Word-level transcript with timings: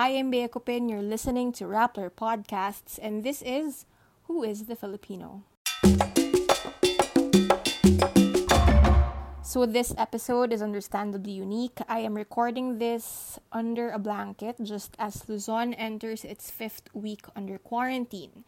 Hi, 0.00 0.16
I'm 0.16 0.30
Bea 0.30 0.48
Cupin. 0.48 0.88
You're 0.88 1.02
listening 1.02 1.52
to 1.60 1.64
Rappler 1.64 2.08
Podcasts, 2.08 2.98
and 3.02 3.22
this 3.22 3.42
is 3.42 3.84
Who 4.28 4.42
is 4.42 4.64
the 4.64 4.74
Filipino? 4.74 5.42
So, 9.42 9.66
this 9.66 9.92
episode 9.98 10.54
is 10.54 10.62
understandably 10.62 11.32
unique. 11.32 11.80
I 11.86 11.98
am 11.98 12.14
recording 12.14 12.78
this 12.78 13.38
under 13.52 13.90
a 13.90 13.98
blanket 13.98 14.56
just 14.62 14.96
as 14.98 15.28
Luzon 15.28 15.74
enters 15.74 16.24
its 16.24 16.50
fifth 16.50 16.88
week 16.94 17.26
under 17.36 17.58
quarantine. 17.58 18.46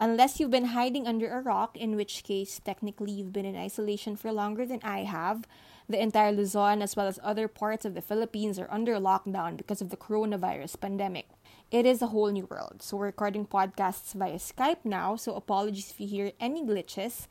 Unless 0.00 0.40
you've 0.40 0.56
been 0.56 0.72
hiding 0.72 1.06
under 1.06 1.28
a 1.28 1.42
rock, 1.42 1.76
in 1.76 1.96
which 1.96 2.24
case, 2.24 2.62
technically, 2.64 3.12
you've 3.12 3.34
been 3.34 3.44
in 3.44 3.56
isolation 3.56 4.16
for 4.16 4.32
longer 4.32 4.64
than 4.64 4.80
I 4.82 5.00
have. 5.00 5.44
The 5.86 6.00
entire 6.00 6.32
Luzon, 6.32 6.80
as 6.80 6.96
well 6.96 7.06
as 7.06 7.20
other 7.22 7.46
parts 7.46 7.84
of 7.84 7.94
the 7.94 8.00
Philippines, 8.00 8.58
are 8.58 8.70
under 8.70 8.94
lockdown 8.96 9.58
because 9.58 9.82
of 9.82 9.90
the 9.90 10.00
coronavirus 10.00 10.80
pandemic. 10.80 11.28
It 11.70 11.84
is 11.84 12.00
a 12.00 12.08
whole 12.08 12.32
new 12.32 12.46
world. 12.46 12.80
So, 12.80 12.96
we're 12.96 13.12
recording 13.12 13.44
podcasts 13.44 14.14
via 14.14 14.40
Skype 14.40 14.84
now, 14.84 15.16
so 15.16 15.34
apologies 15.34 15.90
if 15.90 16.00
you 16.00 16.08
hear 16.08 16.32
any 16.40 16.64
glitches. 16.64 17.26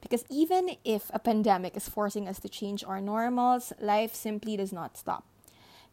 Because 0.00 0.24
even 0.30 0.76
if 0.84 1.10
a 1.12 1.18
pandemic 1.18 1.76
is 1.76 1.88
forcing 1.88 2.28
us 2.28 2.38
to 2.40 2.48
change 2.48 2.84
our 2.84 3.00
normals, 3.00 3.72
life 3.80 4.14
simply 4.14 4.56
does 4.56 4.72
not 4.72 4.96
stop. 4.96 5.24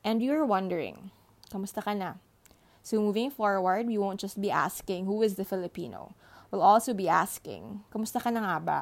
And 0.04 0.22
you're 0.22 0.46
wondering, 0.46 1.12
kamusta 1.52 1.84
ka 1.84 1.94
na? 1.94 2.14
So 2.84 3.02
moving 3.02 3.32
forward, 3.32 3.88
we 3.88 3.98
won't 3.98 4.22
just 4.22 4.40
be 4.40 4.52
asking, 4.52 5.06
who 5.06 5.22
is 5.24 5.36
the 5.36 5.44
Filipino? 5.44 6.14
We'll 6.52 6.62
also 6.62 6.94
be 6.94 7.10
asking, 7.10 7.82
kamusta 7.92 8.22
ka 8.22 8.30
na 8.30 8.46
nga 8.46 8.60
ba? 8.62 8.82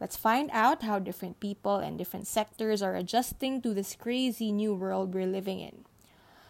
Let's 0.00 0.16
find 0.16 0.48
out 0.52 0.82
how 0.82 1.00
different 1.00 1.40
people 1.40 1.76
and 1.76 1.98
different 1.98 2.28
sectors 2.28 2.82
are 2.82 2.94
adjusting 2.94 3.60
to 3.62 3.74
this 3.74 3.96
crazy 3.96 4.52
new 4.52 4.74
world 4.74 5.12
we're 5.12 5.26
living 5.26 5.58
in. 5.58 5.84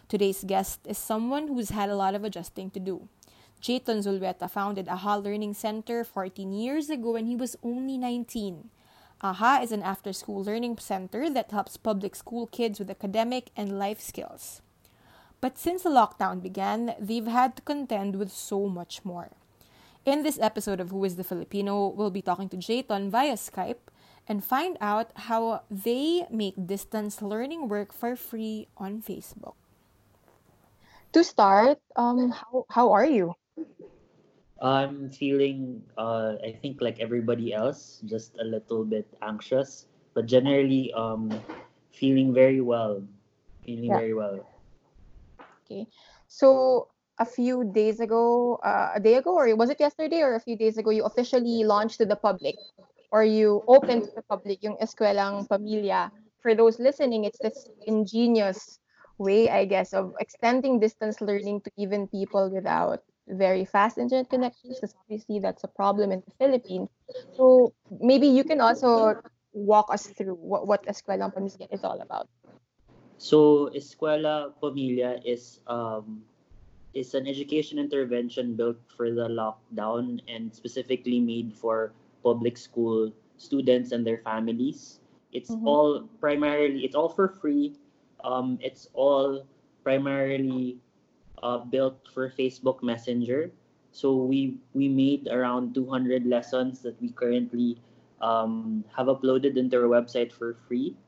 Today's 0.07 0.43
guest 0.43 0.81
is 0.85 0.97
someone 0.97 1.47
who's 1.47 1.69
had 1.69 1.89
a 1.89 1.95
lot 1.95 2.13
of 2.13 2.23
adjusting 2.23 2.69
to 2.71 2.79
do. 2.79 3.07
Jayton 3.61 3.99
Zulueta 4.05 4.49
founded 4.49 4.87
AHA 4.87 5.17
Learning 5.17 5.53
Center 5.53 6.03
14 6.03 6.53
years 6.53 6.89
ago 6.89 7.13
when 7.13 7.25
he 7.25 7.35
was 7.35 7.57
only 7.63 7.97
19. 7.97 8.69
AHA 9.21 9.61
is 9.63 9.71
an 9.71 9.83
after 9.83 10.13
school 10.13 10.43
learning 10.43 10.77
center 10.77 11.29
that 11.29 11.51
helps 11.51 11.75
public 11.75 12.15
school 12.15 12.47
kids 12.47 12.79
with 12.79 12.89
academic 12.89 13.49
and 13.57 13.77
life 13.77 13.99
skills. 13.99 14.61
But 15.41 15.57
since 15.57 15.83
the 15.83 15.89
lockdown 15.89 16.41
began, 16.41 16.95
they've 16.99 17.27
had 17.27 17.55
to 17.55 17.61
contend 17.63 18.15
with 18.15 18.31
so 18.31 18.67
much 18.67 19.03
more. 19.03 19.31
In 20.09 20.25
this 20.25 20.41
episode 20.41 20.79
of 20.81 20.89
Who 20.89 21.05
is 21.05 21.21
the 21.21 21.23
Filipino, 21.23 21.85
we'll 21.85 22.09
be 22.09 22.25
talking 22.25 22.49
to 22.49 22.57
Jayton 22.57 23.11
via 23.13 23.37
Skype 23.37 23.93
and 24.25 24.41
find 24.41 24.73
out 24.81 25.13
how 25.29 25.61
they 25.69 26.25
make 26.33 26.57
distance 26.57 27.21
learning 27.21 27.69
work 27.69 27.93
for 27.93 28.15
free 28.15 28.65
on 28.73 29.05
Facebook. 29.05 29.53
To 31.13 31.23
start, 31.23 31.77
um, 31.95 32.33
how, 32.33 32.65
how 32.73 32.91
are 32.91 33.05
you? 33.05 33.37
I'm 34.59 35.13
feeling, 35.13 35.85
uh, 35.95 36.41
I 36.41 36.57
think, 36.57 36.81
like 36.81 36.97
everybody 36.97 37.53
else, 37.53 38.01
just 38.09 38.33
a 38.41 38.43
little 38.43 38.85
bit 38.85 39.05
anxious, 39.21 39.85
but 40.15 40.25
generally, 40.25 40.91
um, 40.97 41.29
feeling 41.93 42.33
very 42.33 42.61
well. 42.61 43.05
Feeling 43.61 43.93
yeah. 43.93 43.97
very 44.01 44.15
well. 44.15 44.41
Okay. 45.69 45.85
So, 46.25 46.89
a 47.19 47.25
few 47.25 47.63
days 47.75 47.99
ago, 47.99 48.55
uh, 48.63 48.91
a 48.95 48.99
day 48.99 49.15
ago, 49.15 49.35
or 49.35 49.53
was 49.55 49.69
it 49.69 49.79
yesterday 49.79 50.21
or 50.21 50.35
a 50.35 50.39
few 50.39 50.55
days 50.55 50.77
ago, 50.77 50.89
you 50.89 51.03
officially 51.03 51.63
launched 51.63 51.99
to 51.99 52.05
the 52.05 52.15
public 52.15 52.55
or 53.11 53.23
you 53.23 53.61
opened 53.67 54.03
to 54.03 54.11
the 54.15 54.23
public 54.23 54.63
yung 54.63 54.77
Eskwelang 54.77 55.47
Pamilya. 55.47 56.11
For 56.39 56.55
those 56.55 56.79
listening, 56.79 57.25
it's 57.25 57.39
this 57.39 57.67
ingenious 57.85 58.79
way, 59.17 59.49
I 59.49 59.65
guess, 59.65 59.93
of 59.93 60.15
extending 60.19 60.79
distance 60.79 61.19
learning 61.19 61.61
to 61.67 61.71
even 61.75 62.07
people 62.07 62.49
without 62.49 63.03
very 63.27 63.65
fast 63.65 63.97
internet 63.97 64.29
connections 64.29 64.79
because 64.79 64.95
obviously 65.03 65.39
that's 65.39 65.63
a 65.63 65.67
problem 65.67 66.11
in 66.11 66.23
the 66.25 66.33
Philippines. 66.39 66.89
So 67.35 67.73
maybe 67.99 68.27
you 68.27 68.43
can 68.43 68.61
also 68.61 69.19
walk 69.51 69.91
us 69.91 70.07
through 70.07 70.35
what, 70.35 70.65
what 70.65 70.85
Eskwelang 70.87 71.35
Pamilya 71.35 71.67
is 71.71 71.83
all 71.83 71.99
about. 71.99 72.29
So 73.19 73.69
Eskwela 73.75 74.53
Pamilya 74.63 75.19
is 75.25 75.59
um, 75.67 76.23
is 76.99 77.15
an 77.15 77.27
education 77.27 77.79
intervention 77.79 78.59
built 78.59 78.75
for 78.91 79.15
the 79.15 79.31
lockdown 79.31 80.19
and 80.27 80.51
specifically 80.51 81.23
made 81.23 81.55
for 81.55 81.95
public 82.23 82.59
school 82.59 83.07
students 83.39 83.95
and 83.95 84.03
their 84.03 84.19
families. 84.19 84.99
It's 85.31 85.49
mm-hmm. 85.49 85.63
all 85.67 86.03
primarily 86.19 86.83
it's 86.83 86.99
all 86.99 87.07
for 87.07 87.31
free. 87.39 87.79
Um, 88.19 88.59
it's 88.59 88.91
all 88.91 89.47
primarily 89.87 90.75
uh, 91.41 91.63
built 91.63 92.03
for 92.11 92.27
Facebook 92.27 92.83
Messenger. 92.83 93.55
So 93.95 94.19
we 94.19 94.59
we 94.75 94.91
made 94.91 95.31
around 95.31 95.73
200 95.73 96.27
lessons 96.27 96.83
that 96.83 96.99
we 96.99 97.15
currently 97.15 97.79
um, 98.19 98.83
have 98.91 99.07
uploaded 99.07 99.55
into 99.55 99.79
our 99.79 99.87
website 99.87 100.35
for 100.35 100.59
free, 100.67 100.99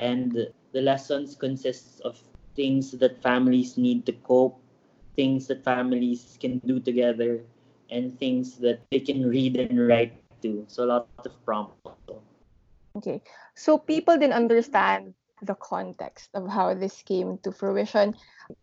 and 0.00 0.48
the 0.72 0.80
lessons 0.80 1.36
consists 1.36 2.00
of 2.00 2.16
things 2.56 2.92
that 2.96 3.20
families 3.20 3.76
need 3.76 4.06
to 4.06 4.12
cope, 4.24 4.58
things 5.16 5.46
that 5.48 5.64
families 5.64 6.36
can 6.40 6.58
do 6.66 6.78
together, 6.80 7.42
and 7.90 8.18
things 8.18 8.58
that 8.58 8.80
they 8.90 9.00
can 9.00 9.26
read 9.26 9.56
and 9.56 9.86
write 9.88 10.14
to. 10.42 10.64
So 10.68 10.84
a 10.84 10.88
lot 10.88 11.08
of 11.24 11.32
prompts. 11.44 11.78
Okay, 12.96 13.22
so 13.54 13.78
people 13.78 14.14
didn't 14.14 14.38
understand 14.38 15.14
the 15.42 15.54
context 15.58 16.30
of 16.34 16.46
how 16.48 16.74
this 16.74 17.02
came 17.02 17.38
to 17.42 17.50
fruition. 17.50 18.14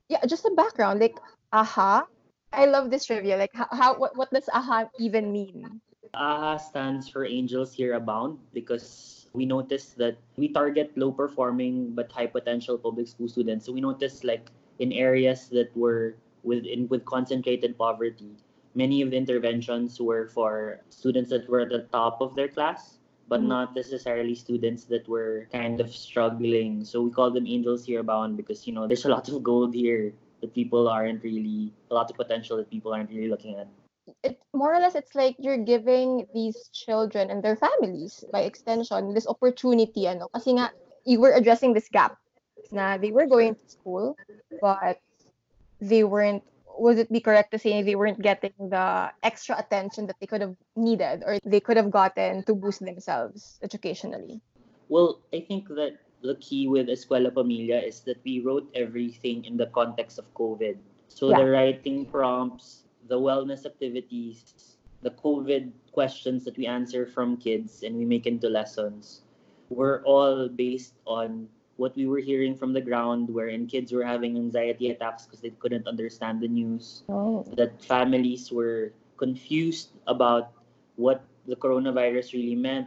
Yeah, 0.07 0.23
just 0.25 0.45
a 0.45 0.51
background, 0.55 0.99
like 0.99 1.19
AHA. 1.51 2.07
I 2.53 2.65
love 2.65 2.91
this 2.91 3.05
trivia. 3.05 3.37
Like, 3.37 3.51
how, 3.53 3.67
how 3.71 3.97
what, 3.97 4.15
what 4.15 4.31
does 4.31 4.47
AHA 4.51 4.87
even 4.99 5.31
mean? 5.31 5.81
AHA 6.13 6.57
stands 6.57 7.07
for 7.07 7.25
Angels 7.25 7.73
Here 7.73 7.95
Abound 7.95 8.39
because 8.53 9.27
we 9.33 9.45
noticed 9.45 9.97
that 9.97 10.17
we 10.35 10.49
target 10.49 10.91
low 10.97 11.11
performing 11.11 11.91
but 11.95 12.11
high 12.11 12.27
potential 12.27 12.77
public 12.77 13.07
school 13.07 13.27
students. 13.27 13.65
So 13.65 13.71
we 13.71 13.81
noticed 13.81 14.23
like 14.23 14.51
in 14.79 14.91
areas 14.91 15.47
that 15.49 15.75
were 15.75 16.15
within 16.43 16.87
with 16.87 17.05
concentrated 17.05 17.77
poverty, 17.77 18.35
many 18.75 19.01
of 19.01 19.11
the 19.11 19.17
interventions 19.17 19.99
were 19.99 20.27
for 20.27 20.81
students 20.89 21.29
that 21.29 21.49
were 21.49 21.61
at 21.61 21.69
the 21.69 21.85
top 21.91 22.21
of 22.21 22.35
their 22.35 22.47
class 22.47 23.01
but 23.31 23.39
mm-hmm. 23.39 23.55
not 23.63 23.73
necessarily 23.73 24.35
students 24.35 24.83
that 24.83 25.07
were 25.07 25.47
kind 25.53 25.79
of 25.79 25.87
struggling. 25.95 26.83
So 26.83 27.01
we 27.01 27.11
call 27.11 27.31
them 27.31 27.47
angels 27.47 27.87
here 27.87 28.03
bound 28.03 28.35
because 28.35 28.67
you 28.67 28.75
know 28.75 28.87
there's 28.87 29.07
a 29.07 29.09
lot 29.09 29.31
of 29.31 29.41
gold 29.41 29.73
here 29.73 30.11
that 30.41 30.53
people 30.53 30.91
aren't 30.91 31.23
really 31.23 31.71
a 31.89 31.93
lot 31.95 32.11
of 32.11 32.17
potential 32.17 32.57
that 32.57 32.69
people 32.69 32.93
aren't 32.93 33.09
really 33.09 33.31
looking 33.31 33.55
at. 33.55 33.71
It 34.21 34.35
more 34.51 34.75
or 34.75 34.83
less 34.83 34.95
it's 34.95 35.15
like 35.15 35.39
you're 35.39 35.63
giving 35.63 36.27
these 36.35 36.69
children 36.75 37.31
and 37.31 37.41
their 37.41 37.55
families 37.55 38.25
by 38.35 38.43
extension 38.43 39.15
this 39.15 39.27
opportunity 39.31 40.11
ano 40.11 40.27
kasi 40.35 40.59
nga 40.59 40.75
you 41.07 41.23
were 41.23 41.31
addressing 41.31 41.71
this 41.71 41.87
gap 41.87 42.19
na 42.75 42.99
they 42.99 43.15
were 43.15 43.29
going 43.29 43.55
to 43.55 43.65
school 43.71 44.17
but 44.59 44.99
they 45.81 46.03
weren't 46.03 46.43
would 46.77 46.97
it 46.97 47.11
be 47.11 47.19
correct 47.19 47.51
to 47.51 47.59
say 47.59 47.83
they 47.83 47.95
weren't 47.95 48.21
getting 48.21 48.53
the 48.57 49.11
extra 49.23 49.57
attention 49.59 50.07
that 50.07 50.15
they 50.19 50.25
could 50.25 50.41
have 50.41 50.55
needed 50.75 51.21
or 51.25 51.37
they 51.43 51.59
could 51.59 51.77
have 51.77 51.91
gotten 51.91 52.43
to 52.45 52.55
boost 52.55 52.79
themselves 52.79 53.59
educationally? 53.61 54.41
Well, 54.89 55.21
I 55.33 55.41
think 55.41 55.67
that 55.69 55.99
the 56.21 56.35
key 56.35 56.67
with 56.67 56.87
Eskwela 56.87 57.31
Pamilya 57.31 57.85
is 57.85 58.01
that 58.01 58.17
we 58.23 58.39
wrote 58.39 58.69
everything 58.73 59.45
in 59.45 59.57
the 59.57 59.67
context 59.67 60.17
of 60.17 60.25
COVID. 60.33 60.77
So 61.07 61.29
yeah. 61.29 61.37
the 61.39 61.45
writing 61.45 62.05
prompts, 62.05 62.83
the 63.07 63.19
wellness 63.19 63.65
activities, 63.65 64.77
the 65.01 65.11
COVID 65.11 65.71
questions 65.91 66.45
that 66.45 66.57
we 66.57 66.67
answer 66.67 67.05
from 67.05 67.37
kids 67.37 67.83
and 67.83 67.97
we 67.97 68.05
make 68.05 68.25
into 68.25 68.47
lessons 68.49 69.21
were 69.69 70.01
all 70.05 70.47
based 70.47 70.93
on 71.05 71.47
what 71.81 71.97
we 71.97 72.05
were 72.05 72.21
hearing 72.21 72.53
from 72.53 72.77
the 72.77 72.79
ground, 72.79 73.25
wherein 73.25 73.65
kids 73.65 73.89
were 73.89 74.05
having 74.05 74.37
anxiety 74.37 74.93
attacks 74.93 75.25
because 75.25 75.41
they 75.41 75.49
couldn't 75.57 75.89
understand 75.89 76.37
the 76.37 76.47
news, 76.47 77.01
oh. 77.09 77.41
that 77.57 77.81
families 77.81 78.53
were 78.53 78.93
confused 79.17 79.97
about 80.05 80.53
what 80.95 81.25
the 81.49 81.57
coronavirus 81.57 82.37
really 82.37 82.53
meant, 82.53 82.85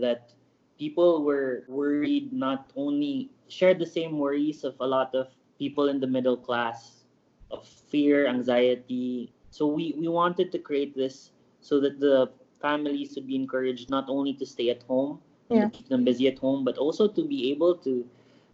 that 0.00 0.32
people 0.80 1.28
were 1.28 1.68
worried 1.68 2.32
not 2.32 2.72
only 2.74 3.28
shared 3.52 3.78
the 3.78 3.86
same 3.86 4.16
worries 4.16 4.64
of 4.64 4.72
a 4.80 4.86
lot 4.86 5.12
of 5.14 5.28
people 5.60 5.92
in 5.92 6.00
the 6.00 6.08
middle 6.08 6.40
class 6.40 7.04
of 7.52 7.68
fear, 7.68 8.26
anxiety. 8.26 9.28
So 9.52 9.68
we, 9.68 9.92
we 9.92 10.08
wanted 10.08 10.50
to 10.52 10.58
create 10.58 10.96
this 10.96 11.36
so 11.60 11.80
that 11.84 12.00
the 12.00 12.32
families 12.64 13.12
would 13.14 13.26
be 13.28 13.36
encouraged 13.36 13.90
not 13.90 14.08
only 14.08 14.32
to 14.40 14.46
stay 14.46 14.70
at 14.70 14.82
home, 14.88 15.20
yeah. 15.50 15.68
keep 15.70 15.88
them 15.88 16.04
busy 16.04 16.28
at 16.28 16.38
home, 16.38 16.64
but 16.64 16.78
also 16.78 17.08
to 17.08 17.22
be 17.24 17.50
able 17.50 17.74
to 17.86 18.06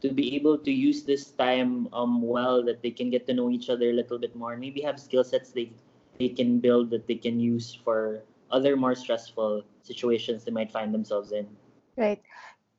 to 0.03 0.11
be 0.11 0.35
able 0.35 0.59
to 0.59 0.73
use 0.73 1.05
this 1.05 1.31
time 1.31 1.87
um 1.93 2.21
well 2.23 2.63
that 2.65 2.83
they 2.83 2.91
can 2.91 3.09
get 3.09 3.27
to 3.27 3.33
know 3.33 3.51
each 3.51 3.71
other 3.71 3.91
a 3.91 3.93
little 3.93 4.19
bit 4.19 4.35
more. 4.35 4.57
Maybe 4.57 4.81
have 4.83 4.99
skill 4.99 5.25
sets 5.25 5.53
they 5.53 5.71
they 6.19 6.29
can 6.29 6.59
build 6.59 6.91
that 6.91 7.07
they 7.07 7.17
can 7.17 7.41
use 7.41 7.73
for 7.75 8.23
other 8.51 8.77
more 8.77 8.95
stressful 8.95 9.63
situations 9.83 10.45
they 10.45 10.53
might 10.53 10.71
find 10.71 10.93
themselves 10.93 11.33
in. 11.33 11.47
Right. 11.97 12.21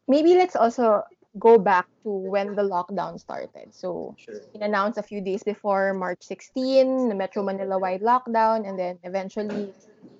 Maybe 0.07 0.35
let's 0.35 0.55
also 0.55 1.03
go 1.39 1.57
back 1.57 1.87
to 2.03 2.09
when 2.09 2.55
the 2.55 2.61
lockdown 2.61 3.19
started. 3.19 3.73
So 3.73 4.15
Sure. 4.17 4.41
it 4.53 4.61
announced 4.61 4.99
a 4.99 5.03
few 5.03 5.21
days 5.21 5.43
before 5.43 5.93
March 5.93 6.21
16, 6.21 7.09
the 7.09 7.15
Metro 7.15 7.41
Manila 7.41 7.79
wide 7.79 8.01
lockdown, 8.01 8.67
and 8.67 8.77
then 8.77 8.99
eventually 9.03 9.73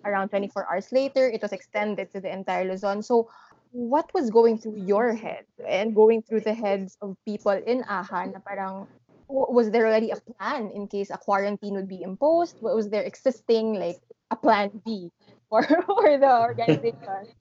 around 0.06 0.30
24 0.30 0.68
hours 0.72 0.92
later, 0.92 1.30
it 1.30 1.42
was 1.42 1.52
extended 1.54 2.12
to 2.12 2.20
the 2.20 2.32
entire 2.32 2.66
Luzon. 2.66 3.02
So 3.04 3.30
what 3.74 4.06
was 4.14 4.30
going 4.30 4.58
through 4.58 4.78
your 4.78 5.14
head 5.14 5.46
and 5.68 5.96
going 5.96 6.22
through 6.22 6.42
the 6.42 6.54
heads 6.54 6.96
of 7.02 7.18
people 7.26 7.52
in 7.52 7.82
AHA 7.90 8.30
na 8.30 8.40
parang 8.40 8.86
was 9.28 9.72
there 9.72 9.90
already 9.90 10.12
a 10.14 10.20
plan 10.22 10.70
in 10.78 10.86
case 10.86 11.10
a 11.10 11.18
quarantine 11.18 11.74
would 11.74 11.90
be 11.90 12.04
imposed? 12.04 12.62
Was 12.62 12.90
there 12.90 13.02
existing 13.02 13.74
like 13.74 13.98
a 14.30 14.36
plan 14.36 14.70
B 14.86 15.10
for, 15.50 15.64
for 15.90 16.18
the 16.22 16.30
organization? 16.30 17.34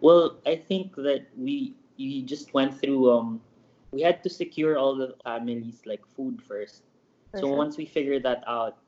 Well, 0.00 0.40
I 0.46 0.56
think 0.56 0.96
that 0.96 1.28
we 1.36 1.76
we 1.98 2.22
just 2.22 2.54
went 2.54 2.72
through 2.80 3.12
um 3.12 3.40
we 3.92 4.00
had 4.00 4.24
to 4.24 4.30
secure 4.30 4.78
all 4.80 4.96
the 4.96 5.14
families 5.22 5.84
like 5.84 6.00
food 6.16 6.40
first. 6.40 6.82
For 7.30 7.44
so 7.44 7.46
sure. 7.52 7.56
once 7.56 7.76
we 7.76 7.84
figured 7.84 8.24
that 8.24 8.42
out, 8.48 8.80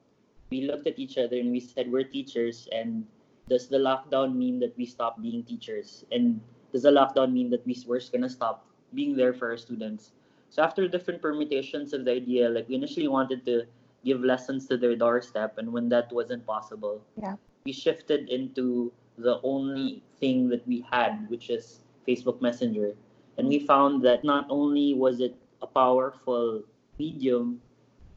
we 0.51 0.65
looked 0.65 0.87
at 0.89 0.99
each 0.99 1.19
other 1.21 1.37
and 1.37 1.53
we 1.53 1.61
said 1.61 1.93
we're 1.93 2.09
teachers 2.09 2.69
and 2.73 3.05
does 3.49 3.69
the 3.69 3.79
lockdown 3.79 4.35
mean 4.35 4.59
that 4.61 4.73
we 4.77 4.87
stop 4.87 5.21
being 5.21 5.45
teachers? 5.45 6.05
And 6.11 6.41
does 6.73 6.83
the 6.83 6.91
lockdown 6.91 7.33
mean 7.33 7.51
that 7.51 7.65
we 7.67 7.77
we're 7.87 8.01
gonna 8.13 8.29
stop 8.29 8.67
being 8.95 9.17
there 9.17 9.33
for 9.33 9.51
our 9.51 9.57
students? 9.57 10.13
So 10.51 10.63
after 10.63 10.87
different 10.89 11.21
permutations 11.21 11.93
of 11.93 12.05
the 12.05 12.13
idea, 12.13 12.49
like 12.49 12.69
we 12.69 12.75
initially 12.75 13.09
wanted 13.09 13.45
to 13.47 13.67
give 14.05 14.21
lessons 14.23 14.67
to 14.69 14.77
their 14.77 14.95
doorstep 14.95 15.59
and 15.59 15.73
when 15.73 15.89
that 15.91 16.13
wasn't 16.13 16.47
possible, 16.47 17.03
Yeah. 17.21 17.37
we 17.65 17.73
shifted 17.73 18.29
into 18.31 18.93
the 19.19 19.41
only 19.43 20.03
thing 20.21 20.49
that 20.49 20.67
we 20.67 20.85
had, 20.91 21.29
which 21.29 21.51
is 21.51 21.81
Facebook 22.07 22.41
Messenger. 22.41 22.95
And 23.39 23.49
we 23.49 23.59
found 23.59 24.03
that 24.03 24.25
not 24.25 24.47
only 24.49 24.95
was 24.95 25.21
it 25.21 25.35
a 25.63 25.67
powerful 25.67 26.63
medium, 26.99 27.61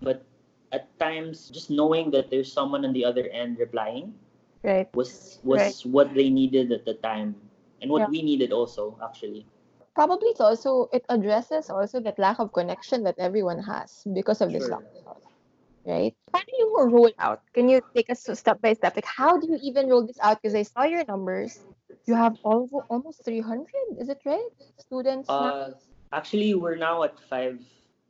but 0.02 0.24
at 0.72 0.88
times 1.00 1.50
just 1.50 1.70
knowing 1.72 2.12
that 2.12 2.30
there's 2.30 2.52
someone 2.52 2.86
on 2.86 2.94
the 2.94 3.04
other 3.04 3.28
end 3.34 3.58
replying 3.58 4.14
Right. 4.62 4.88
was 4.94 5.40
was 5.44 5.60
Right. 5.62 5.92
what 5.92 6.14
they 6.14 6.30
needed 6.30 6.72
at 6.72 6.86
the 6.86 6.94
time 7.00 7.36
and 7.82 7.92
what 7.92 8.02
Yeah. 8.02 8.08
we 8.10 8.22
needed 8.22 8.52
also 8.52 8.98
actually. 9.04 9.46
Probably 9.96 10.30
it's 10.30 10.42
also 10.42 10.88
it 10.94 11.06
addresses 11.10 11.70
also 11.70 12.00
that 12.02 12.18
lack 12.20 12.40
of 12.40 12.54
connection 12.54 13.04
that 13.04 13.16
everyone 13.20 13.60
has 13.60 14.04
because 14.14 14.42
of 14.42 14.52
this 14.52 14.64
Sure. 14.64 14.78
lockdown. 14.78 15.22
Right? 15.86 16.16
How 16.34 16.40
do 16.40 16.54
you 16.58 16.68
roll 16.92 17.12
out? 17.20 17.42
Can 17.54 17.70
you 17.70 17.82
take 17.96 18.10
us 18.10 18.28
step 18.34 18.62
by 18.62 18.74
step? 18.74 18.96
Like 18.96 19.06
how 19.06 19.38
do 19.40 19.48
you 19.48 19.58
even 19.62 19.90
roll 19.90 20.06
this 20.06 20.20
out? 20.22 20.42
Because 20.42 20.56
I 20.56 20.64
saw 20.64 20.84
your 20.84 21.04
numbers. 21.06 21.60
You 22.06 22.16
have 22.16 22.38
all, 22.44 22.68
almost 22.90 23.24
300, 23.26 24.00
is 24.00 24.10
it 24.10 24.20
right? 24.26 24.50
Students? 24.80 25.30
Uh 25.30 25.72
actually 26.12 26.54
we're 26.56 26.76
now 26.76 27.04
at 27.04 27.20
five 27.20 27.60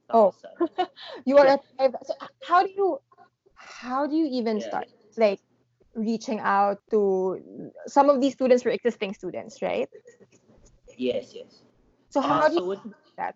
Oh. 0.10 0.34
You 1.26 1.38
are 1.38 1.46
yeah. 1.46 1.54
at 1.54 1.62
five. 1.78 1.96
So 2.04 2.14
how 2.44 2.64
do 2.64 2.70
you 2.76 3.00
how 3.56 4.08
do 4.08 4.16
you 4.16 4.28
even 4.40 4.60
Yeah. 4.60 4.66
start? 4.68 4.88
Like 5.18 5.40
reaching 6.00 6.40
out 6.40 6.80
to 6.92 7.72
some 7.88 8.10
of 8.10 8.22
these 8.22 8.34
students 8.34 8.66
were 8.66 8.72
existing 8.72 9.14
students, 9.14 9.62
right? 9.62 9.90
yes, 10.98 11.34
yes. 11.34 11.64
So 12.10 12.22
how 12.22 12.40
Uh, 12.42 12.50
do 12.50 12.56
so 12.56 12.62
you 12.62 12.68
what 12.68 12.84
do 12.84 12.94
that? 13.18 13.36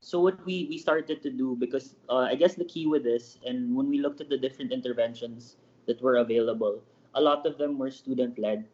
so 0.00 0.20
what 0.20 0.38
we 0.44 0.66
we 0.68 0.78
started 0.78 1.22
to 1.22 1.30
do 1.30 1.56
because 1.58 1.94
uh, 2.10 2.26
I 2.28 2.34
guess 2.34 2.54
the 2.54 2.64
key 2.64 2.86
with 2.86 3.04
this 3.04 3.38
and 3.46 3.74
when 3.76 3.88
we 3.88 3.98
looked 3.98 4.20
at 4.20 4.28
the 4.28 4.38
different 4.38 4.72
interventions 4.72 5.56
that 5.86 6.00
were 6.02 6.16
available, 6.16 6.82
a 7.14 7.20
lot 7.20 7.46
of 7.46 7.58
them 7.58 7.78
were 7.78 7.90
student 7.90 8.38
led. 8.38 8.66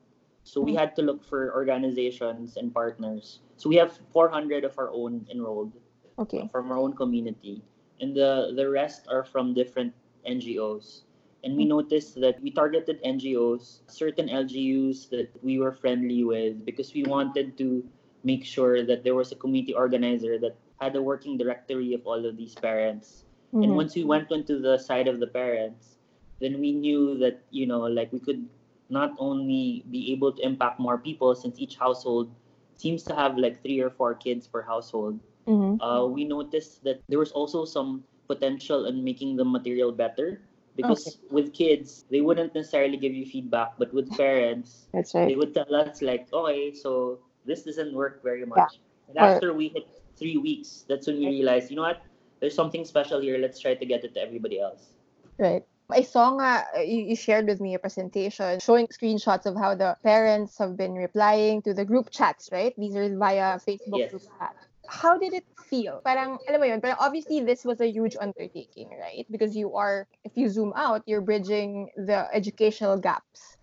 So 0.44 0.60
we 0.62 0.74
Mm. 0.74 0.78
had 0.78 0.96
to 0.96 1.02
look 1.02 1.24
for 1.24 1.52
organizations 1.54 2.56
and 2.56 2.72
partners. 2.72 3.40
So 3.56 3.68
we 3.68 3.76
have 3.76 3.92
400 4.12 4.64
of 4.64 4.78
our 4.78 4.90
own 4.90 5.26
enrolled 5.30 5.72
Okay. 6.18 6.50
from 6.52 6.70
our 6.72 6.78
own 6.78 6.94
community, 6.94 7.62
and 8.00 8.14
the 8.14 8.52
the 8.56 8.68
rest 8.68 9.06
are 9.08 9.24
from 9.24 9.54
different 9.54 9.92
NGOs. 10.24 11.04
And 11.44 11.56
we 11.56 11.64
noticed 11.64 12.20
that 12.20 12.42
we 12.42 12.50
targeted 12.50 13.02
NGOs, 13.04 13.86
certain 13.86 14.28
LGUs 14.28 15.08
that 15.10 15.30
we 15.42 15.58
were 15.58 15.72
friendly 15.72 16.24
with, 16.24 16.64
because 16.64 16.92
we 16.92 17.04
wanted 17.04 17.56
to 17.58 17.84
make 18.24 18.44
sure 18.44 18.82
that 18.82 19.04
there 19.04 19.14
was 19.14 19.30
a 19.30 19.38
community 19.38 19.72
organizer 19.72 20.38
that 20.38 20.56
had 20.80 20.96
a 20.96 21.02
working 21.02 21.38
directory 21.38 21.94
of 21.94 22.02
all 22.06 22.26
of 22.26 22.36
these 22.36 22.54
parents. 22.54 23.24
And 23.54 23.72
Mhm. 23.72 23.76
once 23.76 23.94
we 23.94 24.04
went 24.04 24.30
into 24.30 24.58
the 24.58 24.78
side 24.78 25.06
of 25.06 25.20
the 25.20 25.26
parents, 25.30 25.98
then 26.40 26.58
we 26.58 26.72
knew 26.72 27.16
that, 27.18 27.42
you 27.50 27.66
know, 27.66 27.86
like 27.86 28.12
we 28.12 28.18
could 28.18 28.46
not 28.90 29.14
only 29.18 29.84
be 29.90 30.12
able 30.12 30.32
to 30.32 30.42
impact 30.42 30.80
more 30.80 30.98
people 30.98 31.34
since 31.34 31.60
each 31.60 31.76
household 31.76 32.30
seems 32.74 33.02
to 33.04 33.14
have 33.14 33.36
like 33.38 33.62
three 33.62 33.80
or 33.80 33.90
four 33.90 34.14
kids 34.14 34.46
per 34.46 34.62
household. 34.62 35.18
Mhm. 35.46 35.78
Uh, 35.80 36.06
we 36.06 36.24
noticed 36.24 36.82
that 36.84 37.02
there 37.08 37.18
was 37.18 37.32
also 37.32 37.64
some 37.64 38.04
potential 38.26 38.86
in 38.86 39.02
making 39.02 39.36
the 39.36 39.44
material 39.44 39.90
better 39.92 40.40
because 40.78 41.18
with 41.34 41.52
kids, 41.52 42.06
they 42.08 42.22
wouldn't 42.22 42.54
necessarily 42.54 42.96
give 42.96 43.12
you 43.12 43.26
feedback, 43.26 43.74
but 43.78 43.92
with 43.92 44.06
parents, 44.16 44.86
That's 44.94 45.14
right 45.14 45.26
they 45.26 45.34
would 45.34 45.52
tell 45.52 45.74
us 45.74 46.00
like, 46.00 46.30
okay, 46.32 46.72
so 46.72 47.18
this 47.44 47.66
doesn't 47.66 47.92
work 47.92 48.22
very 48.22 48.46
much. 48.46 48.78
And 49.10 49.18
Or- 49.18 49.34
after 49.34 49.52
we 49.52 49.74
hit 49.74 49.90
three 50.16 50.38
weeks, 50.38 50.86
that's 50.88 51.10
when 51.10 51.18
we 51.18 51.26
realized, 51.26 51.70
you 51.70 51.76
know 51.76 51.82
what, 51.82 52.00
there's 52.38 52.54
something 52.54 52.84
special 52.86 53.18
here. 53.20 53.36
Let's 53.38 53.58
try 53.58 53.74
to 53.74 53.86
get 53.86 54.04
it 54.06 54.14
to 54.14 54.20
everybody 54.22 54.60
else. 54.62 54.94
Right. 55.38 55.66
I 55.90 56.02
saw 56.02 56.36
nga, 56.36 56.66
uh, 56.76 56.80
you, 56.84 57.10
you 57.10 57.16
shared 57.16 57.46
with 57.46 57.60
me 57.60 57.74
a 57.74 57.78
presentation 57.78 58.60
showing 58.60 58.86
screenshots 58.88 59.46
of 59.46 59.56
how 59.56 59.74
the 59.74 59.96
parents 60.04 60.58
have 60.58 60.76
been 60.76 60.92
replying 60.94 61.62
to 61.62 61.74
the 61.74 61.84
group 61.84 62.10
chats, 62.10 62.50
right? 62.52 62.74
These 62.76 62.94
are 62.94 63.08
via 63.16 63.58
Facebook 63.58 63.98
Yes. 63.98 64.10
group 64.12 64.22
chat. 64.38 64.54
How 64.88 65.18
did 65.20 65.34
it 65.36 65.44
feel? 65.68 66.00
Parang, 66.00 66.40
alam 66.48 66.60
mo 66.60 66.66
yun, 66.66 66.80
parang 66.80 66.96
obviously 66.98 67.44
this 67.44 67.64
was 67.64 67.80
a 67.80 67.86
huge 67.86 68.16
undertaking, 68.18 68.88
right? 68.96 69.28
Because 69.30 69.54
you 69.54 69.76
are, 69.76 70.08
if 70.24 70.32
you 70.34 70.48
zoom 70.48 70.72
out, 70.74 71.04
you're 71.04 71.20
bridging 71.20 71.92
the 71.96 72.26
educational 72.32 72.96
gaps 72.96 73.56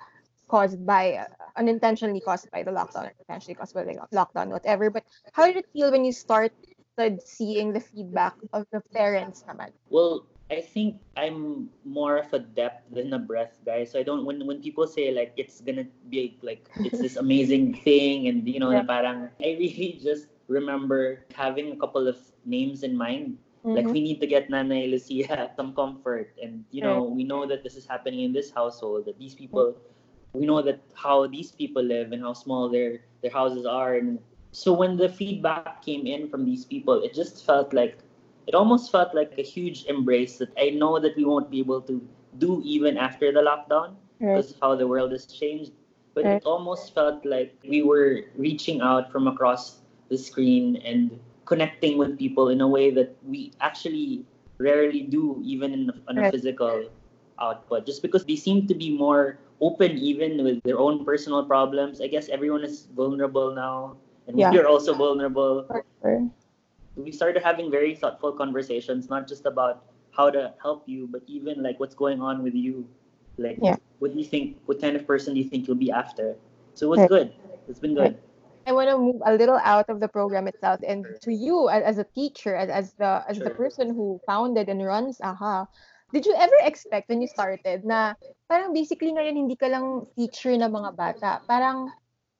caused 0.47 0.85
by, 0.85 1.25
uh, 1.25 1.25
unintentionally 1.57 2.21
caused 2.21 2.49
by 2.51 2.61
the 2.61 2.69
lockdown, 2.69 3.09
intentionally 3.19 3.55
caused 3.57 3.73
by 3.73 3.83
the 3.83 3.97
lockdown, 4.13 4.53
whatever. 4.53 4.89
But 4.89 5.03
how 5.33 5.47
did 5.49 5.57
it 5.57 5.65
feel 5.73 5.91
when 5.91 6.05
you 6.05 6.13
started 6.13 6.53
seeing 7.25 7.73
the 7.73 7.81
feedback 7.81 8.35
of 8.53 8.67
the 8.71 8.81
parents 8.93 9.43
naman? 9.49 9.73
Well, 9.89 10.27
I 10.51 10.61
think 10.61 11.01
I'm 11.17 11.69
more 11.83 12.17
of 12.17 12.31
a 12.33 12.39
depth 12.39 12.93
than 12.93 13.13
a 13.13 13.19
breadth 13.19 13.57
guy. 13.65 13.83
So 13.83 13.97
I 13.97 14.03
don't 14.03 14.25
when 14.25 14.45
when 14.45 14.61
people 14.61 14.85
say 14.85 15.09
like 15.09 15.33
it's 15.37 15.59
gonna 15.61 15.89
be 16.09 16.37
like 16.45 16.69
it's 16.85 17.01
this 17.01 17.17
amazing 17.17 17.73
thing 17.81 18.29
and 18.29 18.45
you 18.45 18.61
know 18.61 18.69
na 18.69 18.85
Yeah. 18.85 18.85
parang 18.85 19.33
I 19.41 19.57
really 19.57 19.97
just 20.05 20.29
remember 20.47 21.25
having 21.33 21.71
a 21.71 21.77
couple 21.77 22.07
of 22.07 22.17
names 22.45 22.83
in 22.83 22.95
mind. 22.97 23.37
Like 23.73 23.87
Mhm. 23.87 23.93
we 23.93 24.01
need 24.01 24.19
to 24.21 24.27
get 24.27 24.49
Nanay 24.49 24.89
Lucia 24.89 25.51
some 25.57 25.73
comfort 25.75 26.31
and 26.41 26.63
you 26.71 26.81
know 26.81 27.03
we 27.03 27.23
know 27.23 27.45
that 27.45 27.63
this 27.63 27.75
is 27.75 27.85
happening 27.85 28.21
in 28.21 28.31
this 28.33 28.51
household 28.51 29.05
that 29.05 29.17
these 29.19 29.35
people 29.35 29.75
we 30.33 30.45
know 30.45 30.61
that 30.61 30.79
how 30.93 31.27
these 31.27 31.51
people 31.51 31.83
live 31.83 32.11
and 32.11 32.21
how 32.21 32.33
small 32.33 32.69
their 32.69 33.01
their 33.21 33.31
houses 33.31 33.65
are 33.65 33.95
and 33.95 34.19
so 34.51 34.73
when 34.73 34.97
the 34.97 35.09
feedback 35.09 35.81
came 35.81 36.05
in 36.07 36.27
from 36.29 36.45
these 36.45 36.65
people 36.65 36.93
it 36.95 37.13
just 37.13 37.45
felt 37.45 37.73
like 37.73 37.97
it 38.47 38.53
almost 38.55 38.91
felt 38.91 39.13
like 39.13 39.33
a 39.37 39.41
huge 39.43 39.85
embrace 39.85 40.37
that 40.37 40.51
I 40.57 40.69
know 40.71 40.99
that 40.99 41.15
we 41.15 41.25
won't 41.25 41.49
be 41.49 41.59
able 41.59 41.81
to 41.83 42.01
do 42.37 42.61
even 42.65 42.97
after 42.97 43.31
the 43.31 43.41
lockdown 43.41 43.95
Right. 44.19 44.35
because 44.35 44.51
of 44.51 44.59
how 44.61 44.75
the 44.75 44.87
world 44.87 45.11
has 45.11 45.25
changed. 45.27 45.71
But 46.13 46.25
Right. 46.25 46.41
it 46.41 46.43
almost 46.45 46.93
felt 46.93 47.25
like 47.25 47.55
we 47.67 47.81
were 47.83 48.25
reaching 48.35 48.81
out 48.81 49.11
from 49.11 49.27
across 49.27 49.81
the 50.09 50.17
screen 50.17 50.77
and 50.85 51.19
connecting 51.45 51.97
with 51.97 52.17
people 52.17 52.49
in 52.49 52.61
a 52.61 52.67
way 52.67 52.91
that 52.91 53.15
we 53.23 53.53
actually 53.61 54.25
rarely 54.57 55.01
do, 55.01 55.41
even 55.43 55.73
in, 55.73 55.91
on 56.07 56.17
a 56.17 56.21
Right. 56.21 56.31
physical 56.31 56.89
output. 57.39 57.85
Just 57.85 58.01
because 58.01 58.25
they 58.25 58.35
seem 58.35 58.65
to 58.67 58.73
be 58.73 58.95
more 58.95 59.37
open, 59.61 59.97
even 59.97 60.43
with 60.43 60.61
their 60.63 60.79
own 60.79 61.05
personal 61.05 61.43
problems. 61.43 62.01
I 62.01 62.07
guess 62.07 62.29
everyone 62.29 62.63
is 62.63 62.87
vulnerable 62.95 63.53
now, 63.53 63.97
and 64.27 64.37
Yeah. 64.37 64.51
we're 64.51 64.67
also 64.67 64.93
vulnerable 64.93 65.67
sure. 66.01 66.29
we 66.95 67.11
started 67.11 67.43
having 67.43 67.69
very 67.69 67.93
thoughtful 67.95 68.31
conversations, 68.31 69.09
not 69.09 69.27
just 69.27 69.45
about 69.45 69.83
how 70.11 70.29
to 70.31 70.53
help 70.61 70.87
you, 70.87 71.07
but 71.11 71.21
even 71.27 71.61
like 71.61 71.79
what's 71.79 71.95
going 71.95 72.21
on 72.21 72.41
with 72.43 72.55
you. 72.55 72.87
Like, 73.37 73.59
Yeah. 73.61 73.75
what 73.99 74.13
do 74.13 74.17
you 74.17 74.23
think? 74.23 74.59
What 74.65 74.79
kind 74.79 74.95
of 74.95 75.05
person 75.05 75.33
do 75.35 75.39
you 75.43 75.49
think 75.49 75.67
you'll 75.67 75.75
be 75.75 75.91
after? 75.91 76.37
So 76.73 76.87
it 76.87 76.89
was 76.89 76.99
Right. 77.03 77.09
good. 77.09 77.27
It's 77.67 77.79
been 77.79 77.95
good. 77.95 78.15
I 78.65 78.71
want 78.73 78.89
to 78.89 78.97
move 78.97 79.21
a 79.25 79.33
little 79.33 79.59
out 79.61 79.89
of 79.89 79.99
the 79.99 80.07
program 80.07 80.47
itself 80.47 80.79
and 80.85 81.05
to 81.21 81.31
you 81.31 81.69
as, 81.69 81.97
a 81.97 82.03
teacher, 82.03 82.55
as, 82.55 82.69
as 82.69 82.93
the 82.97 83.23
as 83.29 83.37
the 83.37 83.51
person 83.51 83.93
who 83.93 84.19
founded 84.25 84.69
and 84.69 84.83
runs 84.83 85.21
AHA. 85.21 85.67
Did 86.13 86.25
you 86.25 86.33
ever 86.37 86.55
expect 86.61 87.09
when 87.09 87.21
you 87.21 87.27
started 87.27 87.85
na 87.85 88.13
parang 88.49 88.73
basically 88.73 89.13
ngayon 89.13 89.35
hindi 89.37 89.55
ka 89.55 89.67
lang 89.67 90.07
teacher 90.17 90.53
ng 90.53 90.71
mga 90.71 90.91
bata, 90.97 91.41
parang 91.45 91.91